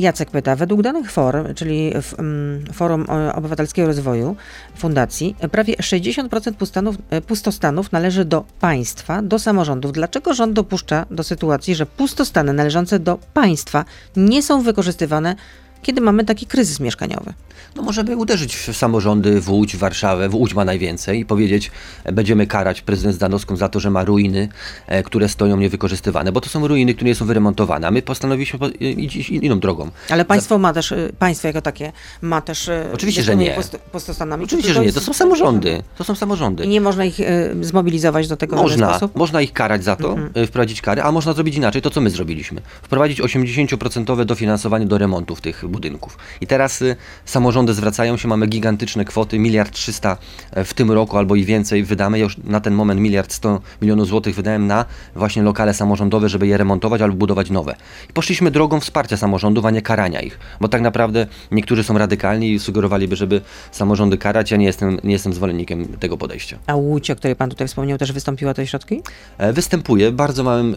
[0.00, 4.36] Jacek pyta, według danych FOR, czyli mm, Forum Obywatelskiego Rozwoju
[4.76, 9.92] Fundacji, prawie 60% pustanów, e, pustostanów należy do państwa, do samorządów.
[9.92, 13.84] Dlaczego rząd dopuszcza do sytuacji, że pustostany należące do państwa
[14.16, 15.36] nie są wykorzystywane,
[15.82, 17.32] kiedy mamy taki kryzys mieszkaniowy?
[17.76, 21.70] No możemy uderzyć w samorządy, w Łódź, Warszawę, w Łódź ma najwięcej i powiedzieć,
[22.04, 24.48] e, będziemy karać prezydent Zdanowską za to, że ma ruiny,
[24.86, 28.68] e, które stoją niewykorzystywane, bo to są ruiny, które nie są wyremontowane, a my postanowiliśmy
[28.68, 29.90] iść inną drogą.
[30.10, 32.68] Ale państwo ma też, y, państwo jako takie ma też...
[32.68, 33.56] y, Oczywiście, że nie.
[33.92, 34.44] Pustostanami.
[34.44, 36.64] Oczywiście, Czy że nie, to są samorządy, to są samorządy.
[36.64, 40.46] I nie można ich y, zmobilizować do tego Można, można ich karać za to, Mhm.
[40.46, 42.60] wprowadzić kary, a można zrobić inaczej, to co my zrobiliśmy.
[42.82, 46.18] Wprowadzić 80% dofinansowanie do remontów tych budynków.
[46.40, 50.16] I teraz y, samorządy zwracają się, mamy gigantyczne kwoty, miliard trzysta
[50.64, 52.18] w tym roku albo i więcej wydamy.
[52.18, 56.46] Ja już na ten moment miliard sto milionów złotych wydałem na właśnie lokale samorządowe, żeby
[56.46, 57.76] je remontować albo budować nowe.
[58.10, 62.52] I poszliśmy drogą wsparcia samorządów, a nie karania ich, bo tak naprawdę niektórzy są radykalni
[62.52, 63.40] i sugerowaliby, żeby
[63.72, 64.50] samorządy karać.
[64.50, 66.58] Ja nie jestem, nie jestem zwolennikiem tego podejścia.
[66.66, 69.02] A Łódź, o której pan tutaj wspomniał, też wystąpiła te środki?
[69.38, 70.76] E, Występuje w bardzo małym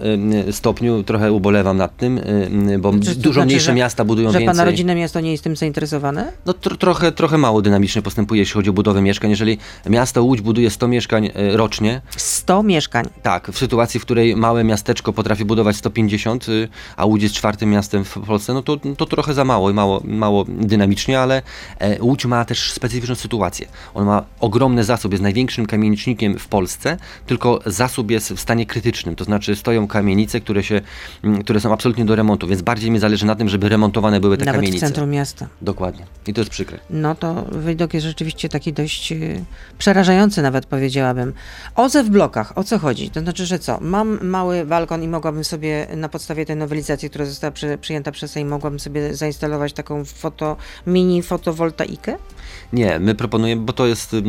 [0.51, 2.19] stopniu, trochę ubolewam nad tym,
[2.79, 4.45] bo Czy to dużo znaczy, mniejsze miasta budują więcej.
[4.83, 6.31] Rodzinne miasto nie jest tym zainteresowane?
[6.45, 9.29] No tro, trochę, trochę mało dynamicznie postępuje, jeśli chodzi o budowę mieszkań.
[9.29, 9.57] Jeżeli
[9.89, 13.05] miasto Łódź buduje 100 mieszkań y, rocznie, 100 mieszkań.
[13.21, 17.69] tak, w sytuacji, w której małe miasteczko potrafi budować 150, y, a Łódź jest czwartym
[17.69, 21.41] miastem w Polsce, no to, to trochę za mało i mało, mało dynamicznie, ale
[21.79, 23.67] e, Łódź ma też specyficzną sytuację.
[23.93, 29.15] On ma ogromny zasób, jest największym kamienicznikiem w Polsce, tylko zasób jest w stanie krytycznym,
[29.15, 30.81] to znaczy stoją kamienice, które, się,
[31.23, 34.37] mm, które są absolutnie do remontu, więc bardziej mi zależy na tym, żeby remontowane były
[34.37, 35.47] te Nawet w centrum miasta.
[35.61, 36.05] Dokładnie.
[36.27, 36.79] I to jest przykre.
[36.89, 39.45] No to widok jest rzeczywiście taki dość y,
[39.77, 41.33] przerażający nawet powiedziałabym.
[41.75, 43.09] OZE w blokach, o co chodzi?
[43.09, 43.79] To znaczy, że co?
[43.81, 48.31] Mam mały balkon i mogłabym sobie na podstawie tej nowelizacji, która została przy, przyjęta przez
[48.31, 50.57] Sejm, mogłabym sobie zainstalować taką foto,
[50.87, 52.15] mini fotowoltaikę?
[52.73, 54.21] Nie, my proponujemy, bo to jest e,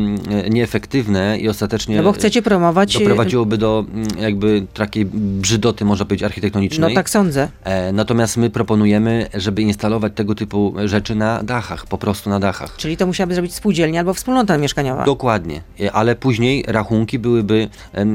[0.49, 2.95] nieefektywne i ostatecznie No bo chcecie promować...
[2.95, 6.95] y, doprowadziło by do mm, jakby takiej brzydoty, można powiedzieć, No architektonicznej.
[6.95, 7.47] tak sądzę.
[7.63, 12.75] E, natomiast my proponujemy, żeby instalować tego typu rzeczy na dachach, po prostu na dachach.
[12.77, 15.05] Czyli to musiałaby zrobić spółdzielnia albo wspólnota mieszkaniowa.
[15.05, 17.69] Dokładnie, E, ale później rachunki byłyby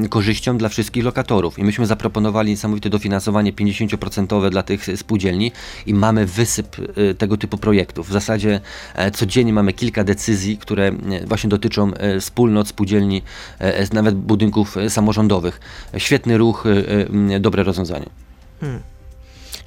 [0.09, 5.51] korzyścią dla wszystkich lokatorów i myśmy zaproponowali niesamowite dofinansowanie 50% dla tych spółdzielni
[5.85, 8.09] i mamy wysyp e, tego typu projektów.
[8.09, 8.59] W zasadzie
[8.95, 10.93] e, codziennie mamy kilka decyzji, które e,
[11.25, 13.21] właśnie dotyczą e, wspólnot, spółdzielni,
[13.61, 15.59] e, e, nawet budynków e, samorządowych.
[15.97, 18.05] Świetny ruch, e, e, dobre rozwiązanie.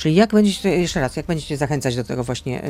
[0.05, 2.63] Czyli jak będziecie, jeszcze raz, jak będziecie zachęcać do tego właśnie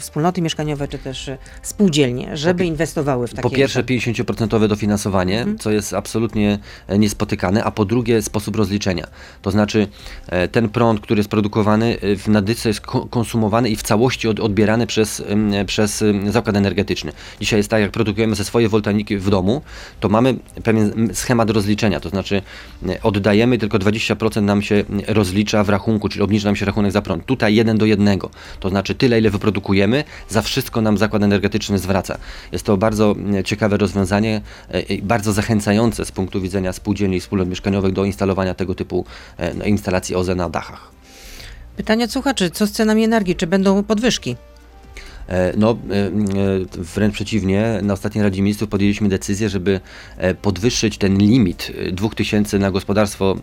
[0.00, 3.42] wspólnoty mieszkaniowe, czy też y, spółdzielnie, żeby inwestowały w takie...
[3.42, 5.58] Po pierwsze 50% dofinansowanie, Mhm.
[5.58, 9.06] co jest absolutnie e, niespotykane, a po drugie sposób rozliczenia.
[9.42, 9.86] To znaczy
[10.28, 14.28] e, ten prąd, który jest produkowany e, w Nadyce jest ko- konsumowany i w całości
[14.28, 15.22] od, odbierany przez,
[15.66, 17.12] przez zakład energetyczny.
[17.40, 19.62] Dzisiaj jest tak, jak produkujemy ze swoje woltaniki w domu,
[20.00, 22.42] to mamy pewien schemat rozliczenia, to znaczy
[22.88, 27.02] e, oddajemy, tylko 20% nam się rozlicza w rachunku, czyli obniży nam się rachunek za
[27.02, 27.24] prąd.
[27.26, 29.57] Tutaj jeden do jednego, to znaczy tyle, ile wyprodukujemy,
[30.28, 32.18] za wszystko nam zakład energetyczny zwraca.
[32.52, 37.48] Jest to bardzo mm, ciekawe rozwiązanie e, bardzo zachęcające z punktu widzenia spółdzielni i wspólnot
[37.48, 39.04] mieszkaniowych do instalowania tego typu
[39.36, 40.90] e, no, instalacji OZE na dachach.
[41.76, 44.36] Pytania słuchaczy, co z cenami energii, czy będą podwyżki?
[45.28, 46.10] E, No, e, e,
[46.94, 49.80] wręcz przeciwnie, na ostatniej Radzie Ministrów podjęliśmy decyzję, żeby
[50.42, 53.36] podwyższyć ten limit e, 2000 na gospodarstwo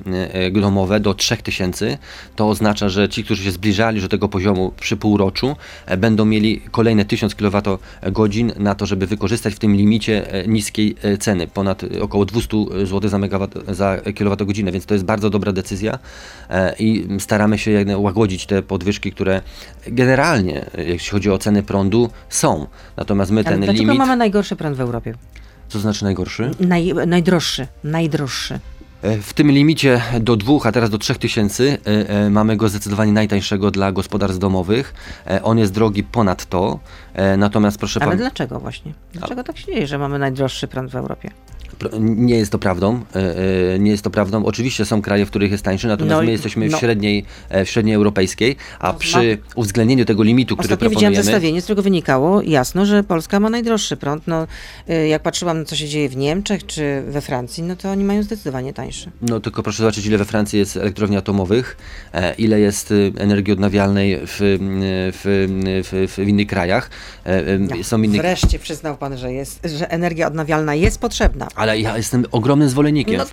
[0.54, 1.98] domowe do 3000.
[2.36, 5.56] To oznacza, że ci, którzy się zbliżali do tego poziomu przy półroczu,
[5.98, 7.80] będą mieli kolejne 1000 kWh
[8.60, 13.54] na to, żeby wykorzystać w tym limicie niskiej ceny, ponad około 200 zł za, megawat,
[13.68, 16.00] za kilowatogodzinę, więc to jest bardzo dobra decyzja
[16.80, 19.42] i staramy się łagodzić te podwyżki, które
[19.88, 21.75] generalnie, jeśli chodzi o ceny prądu,
[22.30, 22.68] są.
[22.98, 25.14] Natomiast my Ale ten dlaczego limit, mamy najgorszy prąd w Europie?
[25.70, 26.52] co znaczy najgorszy?
[26.60, 28.60] Naj, najdroższy, najdroższy.
[29.02, 32.70] E, W tym limicie do 2, a teraz do 3 tysięcy e, e, mamy go
[32.70, 34.94] zdecydowanie najtańszego dla gospodarstw domowych.
[35.44, 36.80] On jest drogi ponad to,
[37.38, 38.94] natomiast proszę Ale pan, dlaczego właśnie?
[39.14, 41.32] Dlaczego tak się dzieje, że mamy najdroższy prąd w Europie?
[42.00, 43.00] Nie jest to prawdą.
[43.16, 44.46] e, e, Nie jest to prawdą.
[44.46, 46.78] Oczywiście są kraje, w których jest tańszy, natomiast No i- my jesteśmy w no.
[46.78, 51.24] średniej, e, w średniej europejskiej, a No, przy uwzględnieniu tego limitu, który Ostatnio widziałam proponujemy,
[51.24, 54.24] zestawienie, z którego wynikało jasno, że Polska ma najdroższy prąd.
[54.28, 54.48] No,
[54.90, 58.04] y, jak patrzyłam na co się dzieje w Niemczech czy we Francji, no to oni
[58.04, 59.12] mają zdecydowanie tańszy.
[59.22, 61.78] no tylko proszę zobaczyć, ile we Francji jest elektrowni atomowych,
[62.38, 64.58] ile jest y, energii odnawialnej w, y,
[65.14, 65.48] w,
[65.84, 66.90] w, w innych krajach.
[67.24, 71.48] E, No, Są inne Wreszcie przyznał pan, że, jest, że energia odnawialna jest potrzebna.
[71.66, 73.18] Ale ja jestem ogromnym zwolennikiem.
[73.18, 73.32] No tak,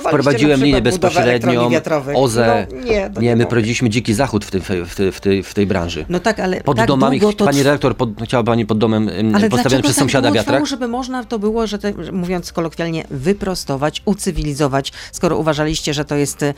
[0.00, 1.70] wprowadziłem na linię bezpośrednią.
[2.14, 2.66] OZE.
[2.72, 5.66] No nie, nie, my prowadziliśmy dziki zachód w, tym, w, tej- w, tej, w tej
[5.66, 6.06] branży.
[6.08, 9.48] No tak, ale Pod tak domami, to pani redaktor, pod, chciała pani pod domem Ale
[9.50, 10.54] postawiony przez tak sąsiada długo wiatrak?
[10.54, 16.16] trwało, żeby można to było, że te, mówiąc kolokwialnie, wyprostować, ucywilizować, skoro uważaliście, że to
[16.16, 16.54] jest y,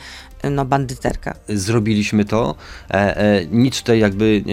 [0.49, 1.35] no, bandyterka.
[1.49, 2.55] Zrobiliśmy to.
[2.91, 4.43] E, e, nic tutaj jakby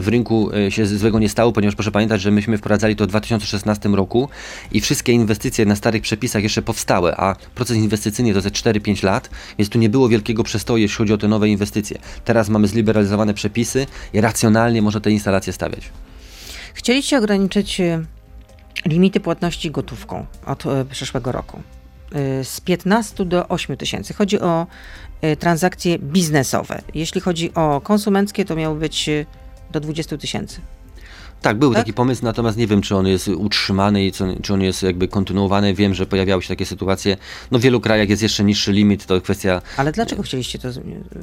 [0.00, 3.06] w rynku e, się złego nie stało, ponieważ proszę pamiętać, że myśmy wprowadzali to w
[3.06, 4.28] 2016 roku
[4.72, 9.30] i wszystkie inwestycje na starych przepisach jeszcze powstały, a proces inwestycyjny to ze 4-5 lat,
[9.58, 11.98] więc tu nie było wielkiego przestoju, jeśli chodzi o te nowe inwestycje.
[12.24, 15.90] Teraz mamy zliberalizowane przepisy i racjonalnie można te instalacje stawiać.
[16.74, 18.06] Chcieliście ograniczyć y,
[18.86, 21.62] limity płatności gotówką od y, przyszłego roku.
[22.40, 24.14] Y, Z 15 do 8 tysięcy.
[24.14, 24.66] Chodzi o
[25.38, 26.82] transakcje biznesowe.
[26.94, 29.10] Jeśli chodzi o konsumenckie, to miało być
[29.70, 30.60] do 20 tysięcy.
[31.42, 31.82] Tak, był Tak?
[31.82, 35.74] taki pomysł, natomiast nie wiem, czy on jest utrzymany i czy on jest jakby kontynuowany.
[35.74, 37.16] Wiem, że pojawiały się takie sytuacje.
[37.50, 40.68] No w wielu krajach jest jeszcze niższy limit, to kwestia Ale dlaczego chcieliście to?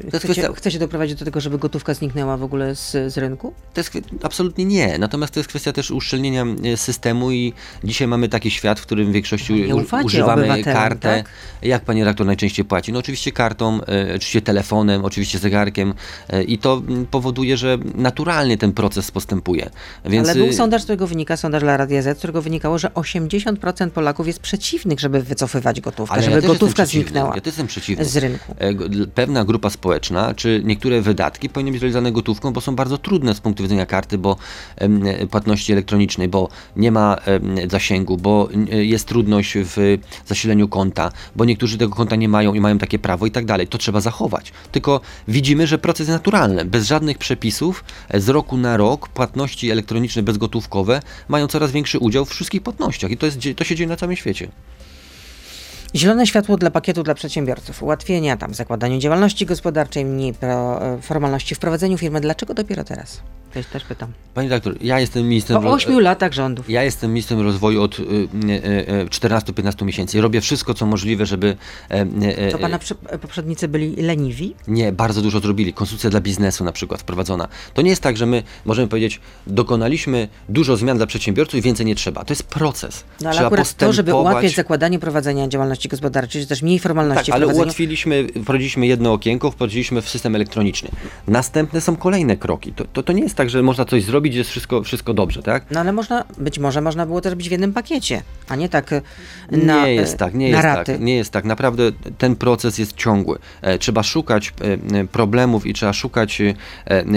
[0.10, 3.54] Chcecie, kwestia- chcecie doprowadzić do tego, żeby gotówka zniknęła w ogóle z, z rynku?
[3.74, 3.92] To jest
[4.24, 4.98] absolutnie nie.
[4.98, 9.10] Natomiast to jest kwestia też uszczelnienia e, systemu i dzisiaj mamy taki świat, w którym
[9.10, 11.00] w większości u- używamy kartę.
[11.24, 11.30] tak?
[11.62, 12.92] Jak pani redaktor najczęściej płaci?
[12.94, 15.94] No oczywiście kartą, e, oczywiście telefonem, oczywiście zegarkiem
[16.30, 19.70] e, i to powoduje, że naturalnie ten proces postępuje.
[20.12, 22.78] Więc Ale był y, sondaż, z którego wynika, sondaż dla Radia Z, z którego wynikało,
[22.78, 27.42] że 80% Polaków jest przeciwnych, żeby wycofywać gotówkę, Ale ja żeby jestem gotówka zniknęła Ja
[27.42, 28.06] też jestem przeciwny.
[28.06, 28.56] z rynku.
[28.60, 28.74] E,
[29.16, 33.40] Pewna grupa społeczna, czy niektóre wydatki powinny być realizowane gotówką, bo są bardzo trudne z
[33.40, 34.36] punktu widzenia karty, bo
[34.76, 37.18] e, płatności elektronicznej, bo nie ma
[37.70, 39.98] zasięgu, bo e, jest trudność w
[40.28, 43.68] zasileniu konta, bo niektórzy tego konta nie mają i mają takie prawo i tak dalej.
[43.68, 44.52] To trzeba zachować.
[44.72, 46.66] Tylko widzimy, że proces jest naturalny.
[46.66, 49.91] Bez żadnych przepisów z roku na rok płatności elektroniczne
[50.24, 53.96] bezgotówkowe mają coraz większy udział w wszystkich płatnościach i to, jest, to się dzieje na
[53.96, 54.48] całym świecie.
[55.96, 61.56] Zielone światło dla pakietu dla przedsiębiorców, ułatwienia tam w zakładaniu działalności gospodarczej, mniej pro, formalności
[61.56, 62.22] w prowadzeniu firmy.
[62.22, 63.22] Dlaczego dopiero teraz?
[63.54, 64.12] To jest też pytam.
[64.34, 65.58] Pani doktor, ja jestem ministrem...
[65.62, 66.70] Po ro- ośmiu latach rządów.
[66.70, 68.06] Ja jestem ministrem rozwoju od y, y,
[69.04, 70.22] y, 14-15 miesięcy.
[70.22, 71.58] Robię wszystko, co możliwe, żeby.
[71.92, 72.06] e,
[72.38, 74.56] e, To pana prze- poprzednicy byli leniwi?
[74.68, 75.74] Nie, bardzo dużo zrobili.
[75.74, 77.48] Konstytucja dla biznesu na przykład wprowadzona.
[77.74, 81.86] To nie jest tak, że my możemy powiedzieć, dokonaliśmy dużo zmian dla przedsiębiorców i więcej
[81.86, 82.26] nie trzeba.
[82.26, 83.04] To jest proces.
[83.22, 84.32] No ale trzeba akurat to, żeby postępować.
[84.34, 89.52] ułatwiać zakładanie prowadzenia działalności gospodarczej, czy też mniej formalności Tak, ale ułatwiliśmy, wprowadziliśmy jedno okienko,
[89.52, 90.90] wprowadziliśmy w system elektroniczny.
[91.28, 92.74] Następne są kolejne kroki.
[92.74, 95.66] To, to, to nie jest tak, że można coś zrobić, jest wszystko, wszystko dobrze, tak?
[95.72, 98.94] No ale można, być może można było też być w jednym pakiecie, a nie tak
[98.94, 99.02] e,
[99.52, 100.92] na nie jest e, tak, nie jest raty.
[100.94, 101.46] tak, nie jest tak.
[101.46, 103.40] Naprawdę ten proces jest ciągły.
[103.62, 104.54] E, Trzeba szukać
[105.12, 106.42] problemów i trzeba szukać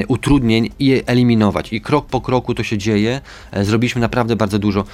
[0.09, 1.73] utrudnień i je eliminować.
[1.73, 3.21] I krok po kroku to się dzieje.
[3.63, 4.85] Zrobiliśmy naprawdę bardzo dużo.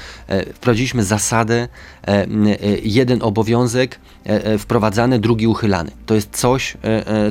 [0.54, 1.68] Wprowadziliśmy zasadę,
[2.82, 4.00] jeden obowiązek
[4.58, 5.90] wprowadzany, drugi uchylany.
[6.06, 6.76] To jest coś,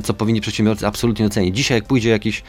[0.04, 1.56] co powinni przedsiębiorcy absolutnie ocenić.
[1.56, 2.42] Dzisiaj jak pójdzie jakiś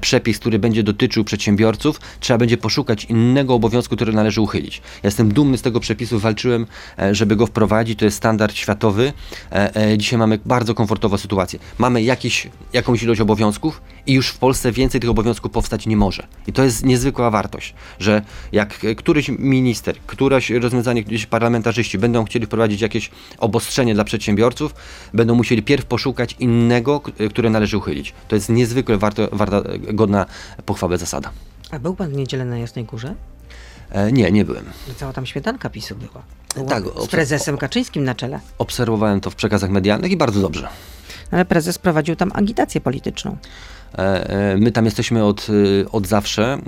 [0.00, 4.76] przepis, który będzie dotyczył przedsiębiorców, trzeba będzie poszukać innego obowiązku, który należy uchylić.
[4.76, 6.66] Ja jestem dumny z tego przepisu, walczyłem,
[6.98, 7.98] e, żeby go wprowadzić.
[7.98, 9.12] To jest standard światowy.
[9.52, 11.58] E, e, Dzisiaj mamy bardzo komfortową sytuację.
[11.78, 16.26] Mamy jakiś, jakąś ilość obowiązków i już w Polsce więcej tych obowiązków powstać nie może.
[16.46, 22.46] I to jest niezwykła wartość, że jak któryś minister, któreś rozwiązanie, gdzieś parlamentarzyści będą chcieli
[22.46, 24.74] wprowadzić jakieś obostrzenie dla przedsiębiorców,
[25.14, 28.12] będą musieli pierw poszukać innego, które należy uchylić.
[28.28, 30.26] To jest niezwykle warto, warta, godna
[30.86, 31.30] pochwały zasada.
[31.70, 33.14] A był pan w niedzielę na Jasnej Górze?
[33.90, 34.64] E, nie, nie byłem.
[34.96, 36.22] Cała tam śmietanka PiSu była.
[36.54, 38.40] była Tak, z prezesem Kaczyńskim na czele.
[38.58, 40.68] Obserwowałem to w przekazach medialnych i bardzo dobrze.
[41.30, 43.36] Ale prezes prowadził tam agitację polityczną.
[43.98, 45.46] E, e, My tam jesteśmy od,
[45.84, 46.58] e, od zawsze.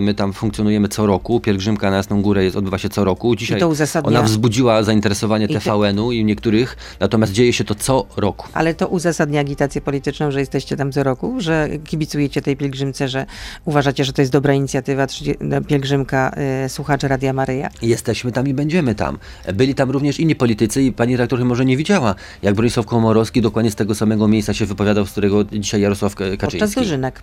[0.00, 1.40] My tam funkcjonujemy co roku.
[1.40, 3.36] Pielgrzymka na Jasną Górę jest, odbywa się co roku.
[3.36, 3.60] Dzisiaj
[4.02, 8.48] ona wzbudziła zainteresowanie TVN-u i niektórych, natomiast dzieje się to co roku.
[8.52, 13.26] Ale to uzasadnia agitację polityczną, że jesteście tam co roku, że kibicujecie tej pielgrzymce, że
[13.64, 16.34] uważacie, że to jest dobra inicjatywa, 30 pielgrzymka
[16.68, 17.68] słuchaczy Radia Maryja.
[17.82, 19.18] Jesteśmy tam i będziemy tam.
[19.54, 23.70] Byli tam również inni politycy i pani redaktor może nie widziała, jak Bronisław Komorowski dokładnie
[23.70, 26.80] z tego samego miejsca się wypowiadał, z którego dzisiaj Jarosław Ka- Podczas Kaczyński.
[26.80, 27.20] dożynek.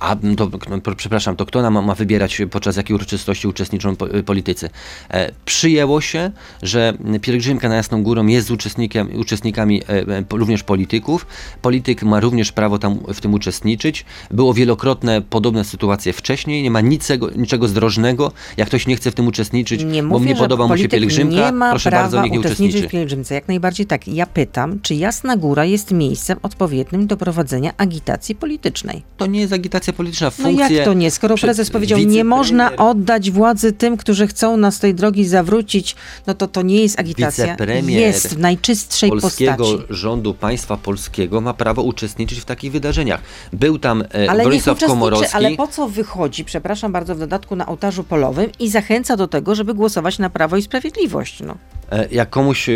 [0.00, 4.06] A m, to, no, przepraszam, to kto nam ma, wybierać, podczas jakiej uroczystości uczestniczą po,
[4.26, 4.70] politycy?
[5.10, 6.30] E, przyjęło się,
[6.62, 11.26] że pielgrzymka na Jasną Górą jest z uczestnikiem, uczestnikami e, e, również polityków.
[11.62, 14.04] Polityk ma również prawo tam w tym uczestniczyć.
[14.30, 16.62] Było wielokrotne podobne sytuacje wcześniej.
[16.62, 18.32] Nie ma niczego, niczego zdrożnego.
[18.56, 21.46] Jak ktoś nie chce w tym uczestniczyć, Nie bo mówię, nie podoba mu się pielgrzymka,
[21.46, 22.88] nie ma proszę prawa bardzo, niech nie uczestniczyć uczestniczy.
[22.88, 23.34] w pielgrzymce.
[23.34, 24.08] Jak najbardziej tak.
[24.08, 29.02] Ja pytam, czy Jasna Góra jest miejscem odpowiednim do prowadzenia agitacji politycznej?
[29.16, 30.26] To nie jest agitacja polityczna.
[30.38, 31.10] No Funkcje jak to nie?
[31.10, 35.96] Skoro prezes powiedział, nie można oddać władzy tym, którzy chcą nas z tej drogi zawrócić,
[36.26, 37.44] no to to nie jest agitacja.
[37.44, 39.84] Wicepremier Jest w najczystszej polskiego postaci.
[39.90, 43.20] rządu państwa polskiego ma prawo uczestniczyć w takich wydarzeniach.
[43.52, 45.36] Był tam e, Ale Bronisław Komorowski.
[45.36, 49.54] ale po co wychodzi, przepraszam bardzo, w dodatku na ołtarzu polowym i zachęca do tego,
[49.54, 51.40] żeby głosować na Prawo i Sprawiedliwość.
[51.40, 51.54] No.
[51.92, 52.66] E, Jak komuś,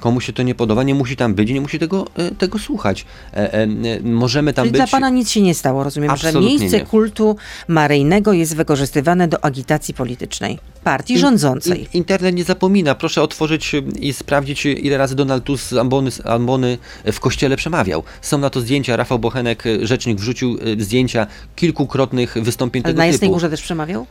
[0.00, 2.58] komuś się to nie podoba, nie musi tam być i nie musi tego, e, tego
[2.58, 3.04] słuchać.
[3.32, 3.66] E,
[4.02, 4.78] Możemy tam Czyli być.
[4.90, 6.86] dla pana nic się nie stało, rozumiem, że Absolutnie miejsce nie.
[6.86, 7.36] kultu
[7.68, 11.80] maryjnego jest wykorzystywane do agitacji politycznej partii rządzącej.
[11.80, 12.94] In- Internet nie zapomina.
[12.94, 16.78] Proszę otworzyć i sprawdzić, ile razy Donald Tusk z ambony, z ambony
[17.12, 18.02] w kościele przemawiał.
[18.22, 18.96] Są na to zdjęcia.
[18.96, 23.12] Rafał Bochenek, rzecznik, wrzucił zdjęcia kilkukrotnych wystąpień Ale tego na typu.
[23.12, 24.06] Jasnej Górze też przemawiał?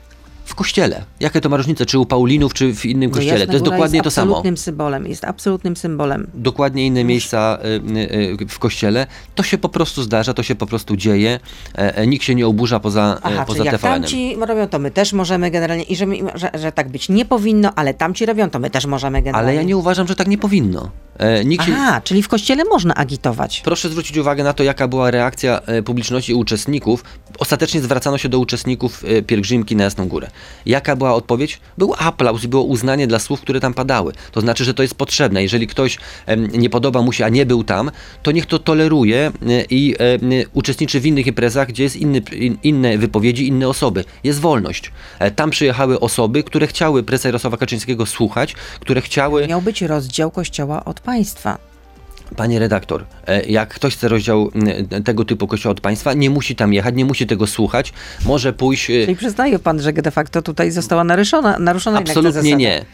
[0.49, 1.03] W kościele.
[1.19, 3.47] Jakie to ma różnice, czy u Paulinów, czy w innym No kościele?
[3.47, 4.31] To jest dokładnie to samo.
[4.31, 6.27] absolutnym symbolem, jest absolutnym symbolem.
[6.33, 7.57] Dokładnie inne miejsca
[7.89, 9.07] y, y, w kościele.
[9.35, 11.39] To się po prostu zdarza, to się po prostu dzieje.
[11.77, 14.01] E, e, Nikt się nie oburza poza, e, Aha, poza czyli jak TVN-em.
[14.01, 17.73] tamci robią, to my też możemy generalnie, i że, że, że tak być nie powinno,
[17.75, 19.47] ale tamci robią, to my też możemy generalnie.
[19.49, 20.89] Ale ja nie uważam, że tak nie powinno.
[21.19, 23.61] E, Nikt się, Aha, czyli w kościele można agitować.
[23.65, 27.03] Proszę zwrócić uwagę na to, jaka była reakcja e, publiczności i uczestników.
[27.39, 30.29] Ostatecznie zwracano się do uczestników e, pielgrzymki na Jasną Górę.
[30.65, 31.59] Jaka była odpowiedź?
[31.77, 34.13] Był aplauz i było uznanie dla słów, które tam padały.
[34.31, 35.43] To znaczy, że to jest potrzebne.
[35.43, 35.97] Jeżeli ktoś
[36.37, 37.91] nie podoba mu się, a nie był tam,
[38.23, 39.31] to niech to toleruje
[39.69, 39.95] i
[40.53, 44.05] uczestniczy w innych imprezach, gdzie jest inny, in, inne wypowiedzi, inne osoby.
[44.23, 44.91] Jest wolność.
[45.35, 49.47] Tam przyjechały osoby, które chciały prezesa Jarosława Kaczyńskiego słuchać, które chciały...
[49.47, 51.57] Miał być rozdział kościoła od państwa.
[52.35, 54.51] Panie redaktor, e, jak ktoś chce rozdział
[55.05, 57.93] tego typu kościoła od państwa, nie musi tam jechać, nie musi tego słuchać,
[58.25, 58.89] może pójść.
[58.89, 62.85] e, Czyli przyznaje pan, że de facto tutaj została naruszona, naruszona Absolutnie nie.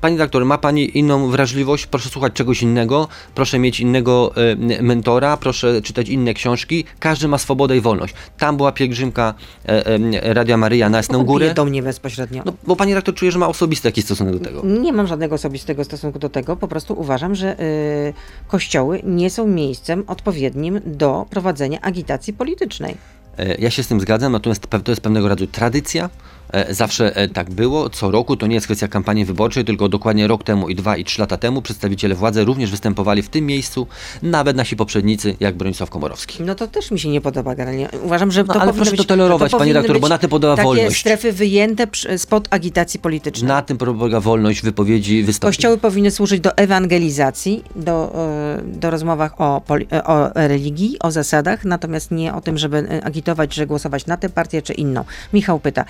[0.00, 4.32] Pani redaktor, ma Pani inną wrażliwość, proszę słuchać czegoś innego, proszę mieć innego
[4.78, 6.84] e, mentora, proszę czytać inne książki.
[6.98, 8.14] Każdy ma swobodę i wolność.
[8.38, 9.34] Tam była pielgrzymka
[9.68, 11.54] e, e, Radia Maryja na Jasną Górę.
[11.54, 12.42] do mnie bezpośrednio.
[12.46, 14.62] No, bo Pani redaktor czuje, że ma osobisty jakiś stosunek do tego.
[14.64, 18.12] Nie mam żadnego osobistego stosunku do tego, po prostu uważam, że y,
[18.48, 22.96] kościoły nie są miejscem odpowiednim do prowadzenia agitacji politycznej.
[23.38, 26.10] E, Ja się z tym zgadzam, natomiast to jest pewnego rodzaju tradycja.
[26.54, 30.26] E, Zawsze e, tak było, co roku, to nie jest kwestia kampanii wyborczej, tylko dokładnie
[30.26, 33.86] rok temu i dwa i trzy lata temu przedstawiciele władzy również występowali w tym miejscu,
[34.22, 36.42] nawet nasi poprzednicy, jak Bronisław Komorowski.
[36.42, 37.88] No to też mi się nie podoba generalnie.
[38.02, 40.18] Uważam, że No, to ale proszę być, to tolerować, że pani powinny redaktor, bo na
[40.18, 41.00] tym polega takie wolność.
[41.00, 41.86] strefy wyjęte
[42.16, 43.48] spod agitacji politycznej.
[43.48, 45.56] Na tym polega wolność wypowiedzi, wystąpień.
[45.56, 48.14] Kościoły powinny służyć do ewangelizacji, do,
[48.58, 49.62] e, do rozmowach o,
[50.04, 54.62] o religii, o zasadach, natomiast nie o tym, żeby agitować, że głosować na tę partię
[54.62, 55.04] czy inną.
[55.32, 55.84] Michał pyta,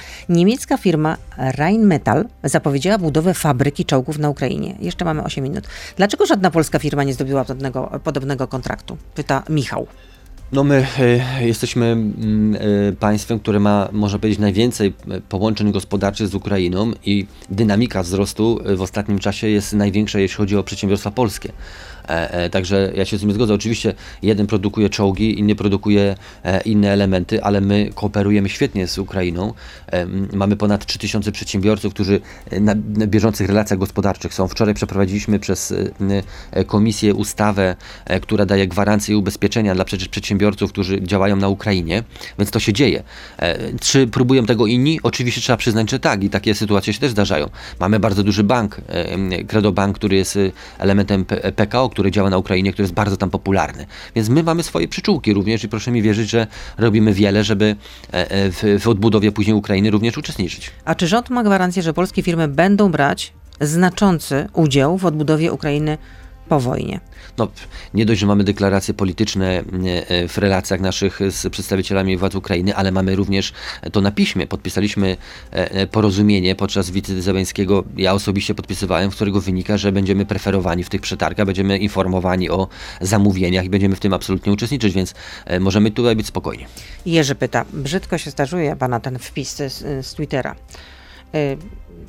[0.54, 4.74] niemiecka firma Rheinmetall zapowiedziała budowę fabryki czołgów na Ukrainie.
[4.80, 5.64] Jeszcze mamy 8 minut.
[5.96, 8.96] Dlaczego żadna polska firma nie zdobyła podobnego, podobnego kontraktu?
[9.14, 9.86] Pyta Michał.
[10.52, 16.28] No my e, jesteśmy mm, e, państwem, które ma, można powiedzieć, najwięcej e, połączeń gospodarczych
[16.28, 21.52] z Ukrainą i dynamika wzrostu w ostatnim czasie jest największa, jeśli chodzi o przedsiębiorstwa polskie.
[22.08, 23.54] E, e, także ja się z tym zgodzę.
[23.54, 29.52] Oczywiście jeden produkuje czołgi, inny produkuje e, inne elementy, ale my kooperujemy świetnie z Ukrainą.
[30.32, 32.20] Mamy ponad 3000 przedsiębiorców, którzy
[32.60, 32.74] na,
[33.06, 34.48] bieżących relacjach gospodarczych są.
[34.48, 35.74] Wczoraj przeprowadziliśmy przez
[36.66, 37.76] komisję ustawę,
[38.22, 42.02] która daje gwarancje i ubezpieczenia dla przecież przedsiębiorców, którzy działają na Ukrainie,
[42.38, 43.02] więc to się dzieje.
[43.80, 45.00] Czy próbują tego inni?
[45.02, 47.50] Oczywiście trzeba przyznać, że tak i takie sytuacje się też zdarzają.
[47.80, 50.38] Mamy bardzo duży bank, m, Credobank, który jest
[50.78, 51.24] elementem
[51.56, 53.86] PKO, który działa na Ukrainie, który jest bardzo tam popularny.
[54.14, 56.46] Więc my mamy swoje przyczółki również i proszę mi wierzyć, że
[56.78, 57.76] robimy wiele, żeby
[58.12, 60.70] e, e, w, w odbudowie później Ukrainy również uczestniczyć.
[60.84, 65.98] A czy rząd ma gwarancję, że polskie firmy będą brać znaczący udział w odbudowie Ukrainy
[66.48, 67.00] po wojnie?
[67.38, 67.48] No,
[67.94, 69.62] nie dość, że mamy deklaracje polityczne e,
[70.08, 73.52] e, w relacjach naszych z przedstawicielami władz Ukrainy, ale mamy również
[73.92, 74.46] to na piśmie.
[74.46, 75.16] Podpisaliśmy
[75.50, 80.88] e, porozumienie podczas wizyty Zełenskiego, ja osobiście podpisywałem, z którego wynika, że będziemy preferowani w
[80.88, 82.68] tych przetargach, będziemy informowani o
[83.00, 85.14] zamówieniach i będziemy w tym absolutnie uczestniczyć, więc
[85.60, 86.66] możemy tutaj być spokojni.
[87.06, 90.56] Jerzy pyta, brzydko się starzuje pana ten wpis z, z Twittera.
[91.34, 91.56] Y,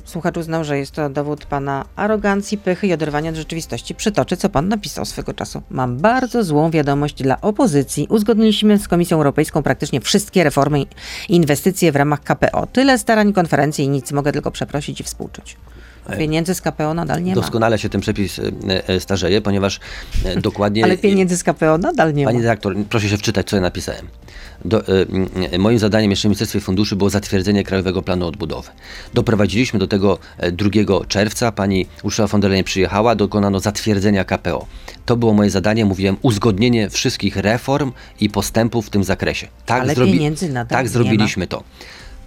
[0.06, 3.94] Słuchacz uznał, że jest to dowód pana arogancji, pychy i oderwania od rzeczywistości.
[3.94, 5.62] Przytoczę, co pan napisał swego czasu.
[5.70, 8.06] Mam bardzo złą wiadomość dla opozycji.
[8.10, 10.86] Uzgodniliśmy z Komisją Europejską praktycznie wszystkie reformy i
[11.28, 12.66] inwestycje w ramach KPO.
[12.66, 14.12] Tyle starań, konferencji i nic.
[14.12, 15.56] Mogę tylko przeprosić i współczuć.
[16.18, 17.40] Pieniędzy z KPO nadal nie ma.
[17.40, 18.42] Doskonale się ten przepis e,
[18.88, 19.80] e, starzeje, ponieważ
[20.24, 20.84] e, dokładnie...
[20.84, 22.42] Ale pieniędzy z KPO nadal nie Pani ma.
[22.42, 24.08] dyrektor, proszę się wczytać, co ja napisałem.
[24.64, 24.82] Do,
[25.58, 28.70] moim zadaniem jeszcze w Ministerstwie Funduszy było zatwierdzenie Krajowego Planu Odbudowy.
[29.14, 30.70] Doprowadziliśmy do tego e, 2
[31.08, 34.66] czerwca, pani Ursula von der Leyen przyjechała, dokonano zatwierdzenia KPO.
[35.06, 39.48] To było moje zadanie, mówiłem, uzgodnienie wszystkich reform i postępów w tym zakresie.
[39.66, 41.62] Tak, Ale pieniędzy nadal tak zrobiliśmy to.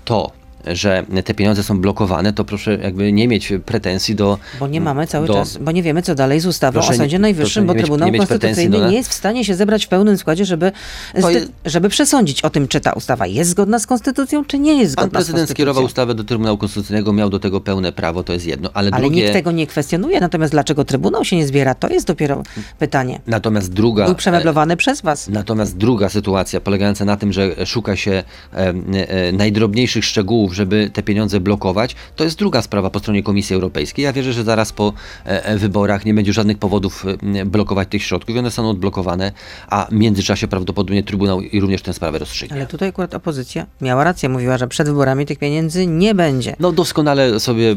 [0.05, 0.31] To,
[0.71, 4.37] że te pieniądze są blokowane, to proszę jakby nie mieć pretensji do...
[4.59, 6.97] Bo nie mamy cały do, czas, bo nie wiemy, co dalej z ustawą Proszę o
[6.97, 10.45] Sądzie Najwyższym, bo mieć- Trybunał Konstytucyjny nie jest w stanie się zebrać w pełnym składzie,
[10.45, 10.71] żeby,
[11.15, 14.95] jest- żeby przesądzić o tym, czy ta ustawa jest zgodna z Konstytucją, czy nie jest
[14.95, 15.55] Pan zgodna z prezydent Konstytucją.
[15.55, 18.69] skierował ustawę do Trybunału Konstytucyjnego, miał do tego pełne prawo, to jest jedno.
[18.73, 22.07] Ale, Ale drugie, nikt tego nie kwestionuje, natomiast dlaczego Trybunał się nie zbiera, to jest
[22.07, 22.43] dopiero
[22.79, 23.19] pytanie.
[23.27, 25.27] Natomiast druga, Był przemeblowany przez was.
[25.27, 28.23] Natomiast druga sytuacja polegająca na tym, że szuka się e,
[28.57, 31.95] e, najdrobniejszych szczegółów, żeby te pieniądze blokować.
[32.15, 34.03] To jest druga sprawa po stronie Komisji Europejskiej.
[34.03, 34.93] Ja wierzę, że zaraz po
[35.25, 39.31] e, e, wyborach nie będzie żadnych powodów e, blokować tych środków i one zostaną odblokowane,
[39.67, 42.57] a w międzyczasie prawdopodobnie Trybunał i również tę sprawę rozstrzygnie.
[42.57, 46.55] Ale tutaj akurat opozycja miała rację, mówiła, że przed wyborami tych pieniędzy nie będzie.
[46.59, 47.75] No doskonale sobie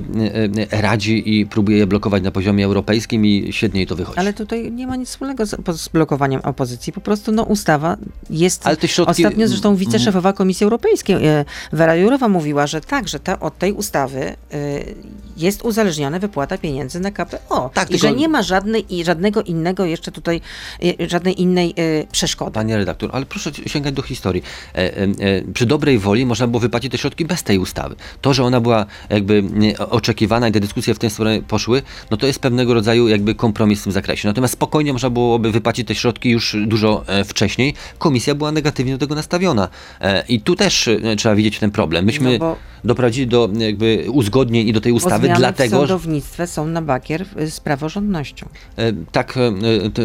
[0.71, 4.19] radzi i próbuje je blokować na poziomie europejskim i świetnie to wychodzi.
[4.19, 6.93] Ale tutaj nie ma nic wspólnego z, z blokowaniem opozycji.
[6.93, 7.97] Po prostu no, ustawa
[8.31, 8.67] jest.
[8.67, 11.17] Ale te środki- Ostatnio zresztą wiceszefowa Komisji Europejskiej,
[11.73, 14.35] Wera Jurowa, mówiła, że tak, że ta, od tej ustawy e,
[15.37, 17.71] jest uzależniona wypłata pieniędzy na KPO.
[17.75, 20.41] Tak, I tylko- że nie ma żadnej, i żadnego innego jeszcze tutaj,
[21.01, 22.53] e, żadnej innej e, przeszkody.
[22.53, 24.43] Panie redaktor, ale proszę sięgać do historii.
[24.75, 25.09] E, e, e,
[25.55, 27.95] przy dobrej woli można było wypłacić te środki bez tej ustawy.
[28.21, 29.43] To, że ona była jakby
[29.91, 33.81] oczekiwana i te dyskusje w tę stronę poszły, no to jest pewnego rodzaju jakby kompromis
[33.81, 34.29] w tym zakresie.
[34.29, 37.75] Natomiast spokojnie można byłoby wypłacić te środki już dużo e, wcześniej.
[37.99, 39.69] Komisja była negatywnie do tego nastawiona.
[40.01, 42.05] E, I tu też trzeba widzieć ten problem.
[42.05, 46.67] Myśmy No bo- doprowadzili do jakby uzgodnień i do tej ustawy, dlatego, w sądownictwie są
[46.67, 48.49] na bakier z praworządnością.
[48.77, 49.35] E, Tak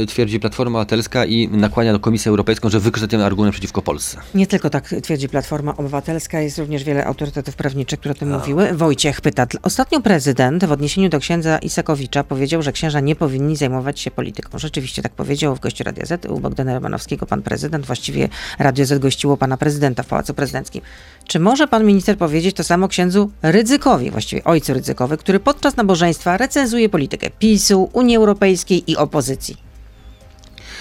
[0.02, 4.18] e, twierdzi Platforma Obywatelska i nakłania do Komisję Europejską, że wykorzystuje ten argument przeciwko Polsce.
[4.36, 8.74] Nie tylko tak twierdzi Platforma Obywatelska, jest również wiele autorytetów prawniczych, które o tym mówiły.
[8.74, 9.46] Wojciech pyta.
[9.46, 14.12] "Dl- Ostatnio prezydent w odniesieniu do księdza Isakowicza powiedział, że księża nie powinni zajmować się
[14.12, 14.60] polityką.
[14.60, 17.86] Rzeczywiście tak powiedział w gościu Radia Z u Bogdana Romanowskiego pan prezydent.
[17.86, 18.30] Właściwie
[18.60, 20.82] Radio Z gościło pana prezydenta w Pałacu Prezydenckim.
[21.28, 26.38] Czy może pan minister powiedzieć to samo księdzu Rydzykowi, właściwie ojcu Rydzykowi, który podczas nabożeństwa
[26.38, 29.58] recenzuje politykę PiSu, Unii Europejskiej i opozycji?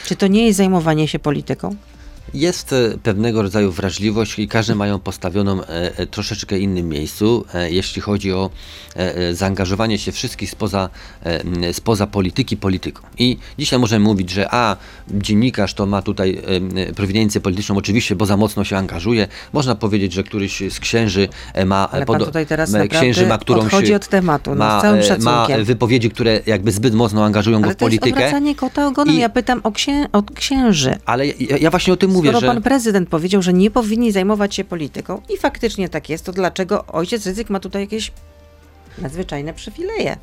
[0.05, 1.77] Czy to nie jest zajmowanie się polityką?
[2.35, 8.03] Jest e, pewnego rodzaju wrażliwość i każdy mają postawioną e, e, troszeczkę innym miejscu, jeśli
[8.03, 8.51] chodzi o
[9.33, 10.89] zaangażowanie się wszystkich spoza,
[11.73, 13.03] spoza polityki polityką.
[13.19, 14.77] I dzisiaj możemy mówić, że a,
[15.11, 19.29] dziennikarz to ma tutaj m, prowidencję polityczną, oczywiście, bo za mocno się angażuje.
[19.53, 21.29] Można powiedzieć, że któryś z księży
[21.67, 21.89] ma...
[21.91, 26.41] Ale pan tutaj teraz e, naprawdę odchodzi od tematu, no, ma, całym ma wypowiedzi, które
[26.47, 28.25] jakby zbyt mocno angażują go Ale w to jest politykę.
[28.25, 29.15] odwracanie kota ogonem.
[29.15, 30.95] I- Ja pytam o, księ- o księży.
[31.07, 32.47] Ale ja, ja właśnie o tym mówię, Skoro że...
[32.47, 36.87] pan prezydent powiedział, że nie powinni zajmować się polityką i faktycznie tak jest, to dlaczego
[36.87, 38.13] ojciec Rydzyk ma tutaj jakieś
[38.99, 40.17] nadzwyczajne przywileje?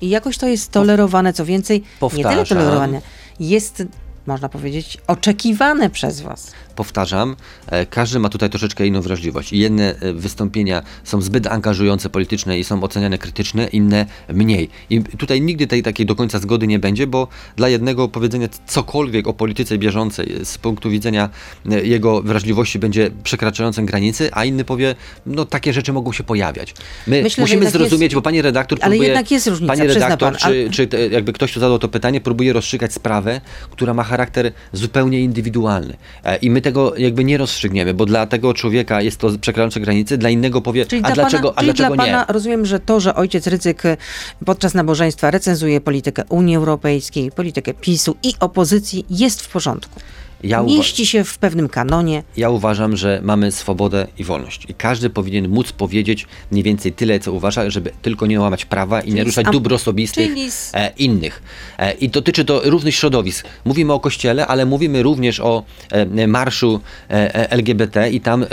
[0.00, 2.58] I jakoś to jest tolerowane, co więcej, nie tyle Powtarzam.
[2.58, 3.00] tolerowane,
[3.40, 3.82] jest,
[4.26, 6.52] można powiedzieć, oczekiwane przez was.
[6.76, 9.52] Powtarzam, e, każdy ma tutaj troszeczkę inną wrażliwość.
[9.52, 14.68] Jedne e, wystąpienia są zbyt angażujące polityczne i są oceniane krytycznie, inne mniej.
[14.90, 19.26] I tutaj nigdy tej takiej do końca zgody nie będzie, bo dla jednego powiedzenie cokolwiek
[19.28, 21.28] o polityce bieżącej z punktu widzenia
[21.70, 24.94] e, jego wrażliwości będzie przekraczającym granicy, a inny powie,
[25.26, 26.74] no takie rzeczy mogą się pojawiać.
[27.06, 30.32] My Myślę, musimy zrozumieć, jest- bo pani redaktor ale próbuje, jednak jest różnica, pani redaktor,
[30.32, 34.02] pan, czy, ale- czy jakby ktoś tu zadał to pytanie, próbuje rozstrzygać sprawę, która ma
[34.02, 35.96] charakter zupełnie indywidualny.
[36.42, 40.30] I my tego jakby nie rozstrzygniemy, bo dla tego człowieka jest to przekraczające granice, dla
[40.30, 42.12] innego powie, Czyli a dla dlaczego, pana, a dlaczego dla nie?
[42.12, 43.96] pana rozumiem, że to, że ojciec Rydzyk y,
[44.44, 50.00] podczas nabożeństwa recenzuje politykę Unii Europejskiej, politykę PiSu i opozycji jest w porządku.
[50.44, 52.22] Ja, Mieści się w pewnym kanonie.
[52.36, 54.66] ja uważam, że mamy swobodę i wolność.
[54.68, 59.00] I każdy powinien móc powiedzieć mniej więcej tyle, co uważa, żeby tylko nie łamać prawa
[59.00, 61.42] i nie Czyli ruszać z am- dóbr osobistych z- e, innych.
[61.78, 63.46] E, I dotyczy to różnych środowisk.
[63.64, 65.62] Mówimy o kościele, ale mówimy również o
[65.92, 66.80] e, marszu
[67.10, 68.46] e, e, LGBT i tam e,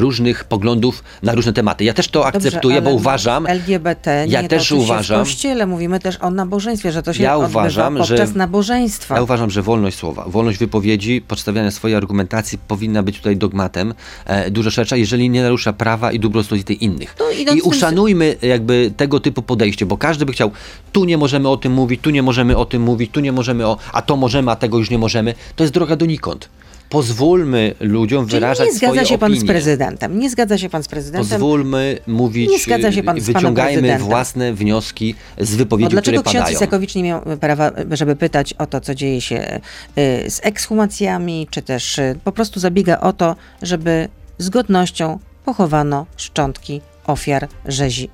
[0.00, 1.84] różnych poglądów na różne tematy.
[1.84, 5.24] Ja też to akceptuję, Dobrze, bo ale uważam, LGBT ja nie też toczy się uważam-
[5.24, 9.14] w kościele, mówimy też o nabożeństwie, że to się Ja odbywa uważam, że- podczas nabożeństwa.
[9.16, 13.94] Ja uważam, że wolność słowa, wolność wypowiedzi, przedstawiania swojej argumentacji powinna być tutaj dogmatem
[14.26, 17.16] e, dużo szersza, jeżeli nie narusza prawa i dóbr osobistych innych.
[17.20, 20.50] No, I tym- uszanujmy jakby tego typu podejście, bo każdy by chciał,
[20.92, 23.66] tu nie możemy o tym mówić, tu nie możemy o tym mówić, tu nie możemy
[23.66, 25.34] o, a to możemy, a tego już nie możemy.
[25.56, 26.48] To jest droga donikąd.
[26.92, 29.48] Pozwólmy ludziom Czyli wyrażać nie zgadza swoje się pan z opinie.
[29.48, 30.18] prezydentem.
[30.18, 31.30] Nie zgadza się pan z prezydentem.
[31.30, 36.30] Pozwólmy mówić, Nie zgadza się pan z wyciągajmy własne wnioski z wypowiedzi, No dlaczego które
[36.30, 36.56] ksiądz padają.
[36.56, 39.60] Isakowicz nie miał prawa, żeby pytać o to, co dzieje się
[39.98, 46.06] y, z ekshumacjami, czy też y, po prostu zabiega o to, żeby z godnością pochowano
[46.16, 48.08] szczątki ofiar rzezi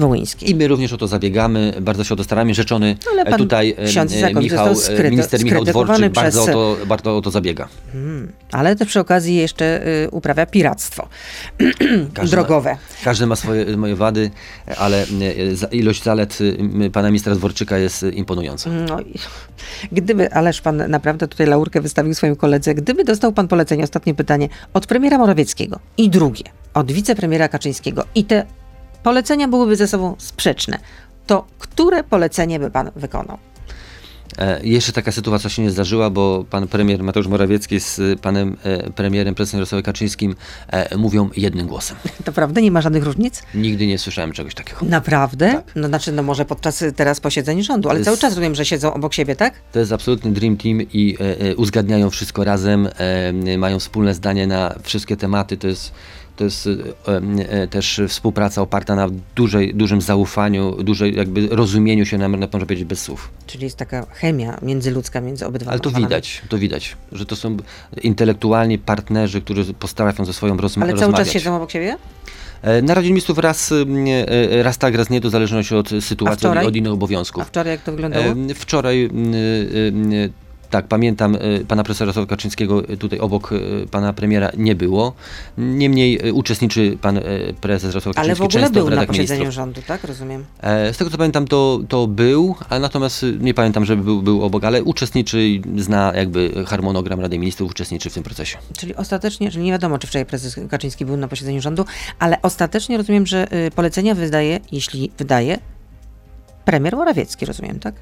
[0.00, 0.50] wołyńskiej.
[0.50, 2.54] I my również o to zabiegamy, bardzo się o to staramy.
[2.54, 6.76] Rzeczony Ale e, tutaj e, e, Michał, skryty- minister Michał Dworczyk bardzo o, przez- to,
[6.86, 7.68] bardzo o to zabiega.
[7.92, 8.32] Hmm.
[8.52, 11.08] Ale też przy okazji jeszcze y, uprawia piractwo
[12.14, 12.70] Każdy drogowe.
[12.72, 14.30] Ma, każdy ma swoje moje wady,
[14.78, 15.06] ale
[15.72, 18.70] ilość zalet m, pana ministra Dworczyka jest imponująca.
[18.70, 19.14] No, i-
[19.92, 24.48] gdyby, ależ pan naprawdę tutaj laurkę wystawił swoim koledze, gdyby dostał pan polecenie, ostatnie pytanie,
[24.74, 26.44] od premiera Morawieckiego i drugie,
[26.74, 28.46] od wicepremiera Kaczyńskiego i te
[29.02, 30.78] polecenia byłyby ze sobą sprzeczne,
[31.26, 33.38] to które polecenie by pan wykonał?
[34.38, 38.90] E, jeszcze taka sytuacja się nie zdarzyła, bo pan premier Mateusz Morawiecki z panem e,
[38.90, 40.34] premierem, prezesem Jarosławem Kaczyńskim
[40.68, 41.96] e, mówią jednym głosem.
[42.24, 42.60] To prawda?
[42.60, 43.42] Nie ma żadnych różnic?
[43.54, 44.78] Nigdy nie słyszałem czegoś takiego.
[44.82, 45.52] Naprawdę?
[45.52, 45.64] Tak.
[45.76, 48.64] No znaczy, no może podczas teraz posiedzeń rządu, ale To cały jest- czas rozumiem, że
[48.64, 49.54] siedzą obok siebie, tak?
[49.72, 51.16] To jest absolutny dream team i
[51.50, 52.88] e, uzgadniają wszystko razem,
[53.46, 55.56] e, mają wspólne zdanie na wszystkie tematy.
[55.56, 55.92] To jest,
[56.40, 56.70] to jest e,
[57.62, 62.84] e, też współpraca oparta na dużej, dużym zaufaniu, dużej jakby rozumieniu się, nawet można powiedzieć,
[62.84, 63.30] bez słów.
[63.46, 66.06] Czyli jest taka chemia międzyludzka między obydwoma Ale to panami.
[66.06, 67.56] widać, to widać, że to są
[68.02, 71.26] intelektualni partnerzy, którzy postarają ze swoją rozma- Ale cały rozmawiać.
[71.26, 71.96] czas siedzą obok siebie?
[72.62, 75.88] E, Na Radzie Ministrów raz, m, e, raz tak, raz nie, to w zależności od
[76.00, 77.46] sytuacji, od, innych A obowiązków.
[77.46, 78.24] wczoraj jak to wyglądało?
[78.54, 80.32] Wczoraj, m, e, m,
[80.70, 85.12] tak, pamiętam, e, pana profesora Jarosława Kaczyńskiego e, tutaj obok e, pana premiera nie było.
[85.58, 87.20] Niemniej uczestniczy pan
[87.60, 89.54] prezes Jarosław Ale w Kaczyński ogóle był na posiedzeniu Ministrów.
[89.54, 90.04] rządu, tak?
[90.04, 90.44] Rozumiem.
[90.60, 94.42] E, Z tego co pamiętam, to, to był, a natomiast nie pamiętam, żeby był, był
[94.42, 98.58] obok, ale uczestniczy i zna jakby harmonogram Rady Ministrów, uczestniczy w tym procesie.
[98.78, 101.84] Czyli ostatecznie, czyli nie wiadomo, czy wczoraj prezes Kaczyński był na posiedzeniu rządu,
[102.18, 105.58] ale ostatecznie rozumiem, że y, polecenia wydaje, jeśli wydaje,
[106.64, 107.94] premier Morawiecki, rozumiem, tak?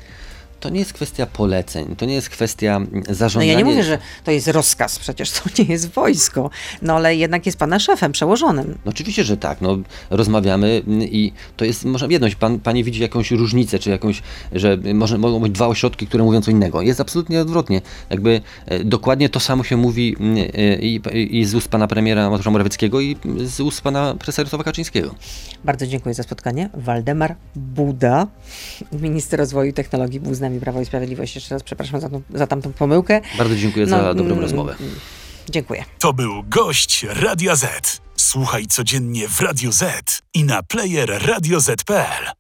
[0.61, 3.53] To nie jest kwestia poleceń, to nie jest kwestia mm, No zarządzania.
[3.53, 6.51] ja nie mówię, że to jest rozkaz, przecież to nie jest wojsko,
[6.83, 8.79] no ale jednak jest pana szefem, przełożonym.
[8.85, 9.61] No oczywiście, że tak.
[9.61, 9.79] No,
[10.11, 12.35] rozmawiamy mm, i to jest może jedność.
[12.35, 16.41] Pan, pani widzi jakąś różnicę, czy jakąś, że może, mogą być dwa ośrodki, które mówią
[16.41, 16.83] co innego.
[16.83, 17.81] Jest absolutnie odwrotnie.
[18.11, 21.01] Jakby e, dokładnie to samo się mówi mm, e, i,
[21.41, 25.15] i z ust pana premiera Mateusza Morawieckiego i z ust pana Jarosława Kaczyńskiego.
[25.65, 26.71] Bardzo dziękuję za spotkanie.
[26.75, 28.27] Waldemar Buda,
[28.93, 31.35] minister rozwoju i technologii, był z nami Prawo i Sprawiedliwość.
[31.35, 33.21] Jeszcze raz przepraszam za, tą, za tamtą pomyłkę.
[33.39, 34.75] Bardzo dziękuję No, za dobrą mm, rozmowę.
[35.51, 35.85] Dziękuję.
[35.99, 38.01] To był gość Radia Z.
[38.17, 42.39] Słuchaj codziennie w Radio Z i na player radioz.pl.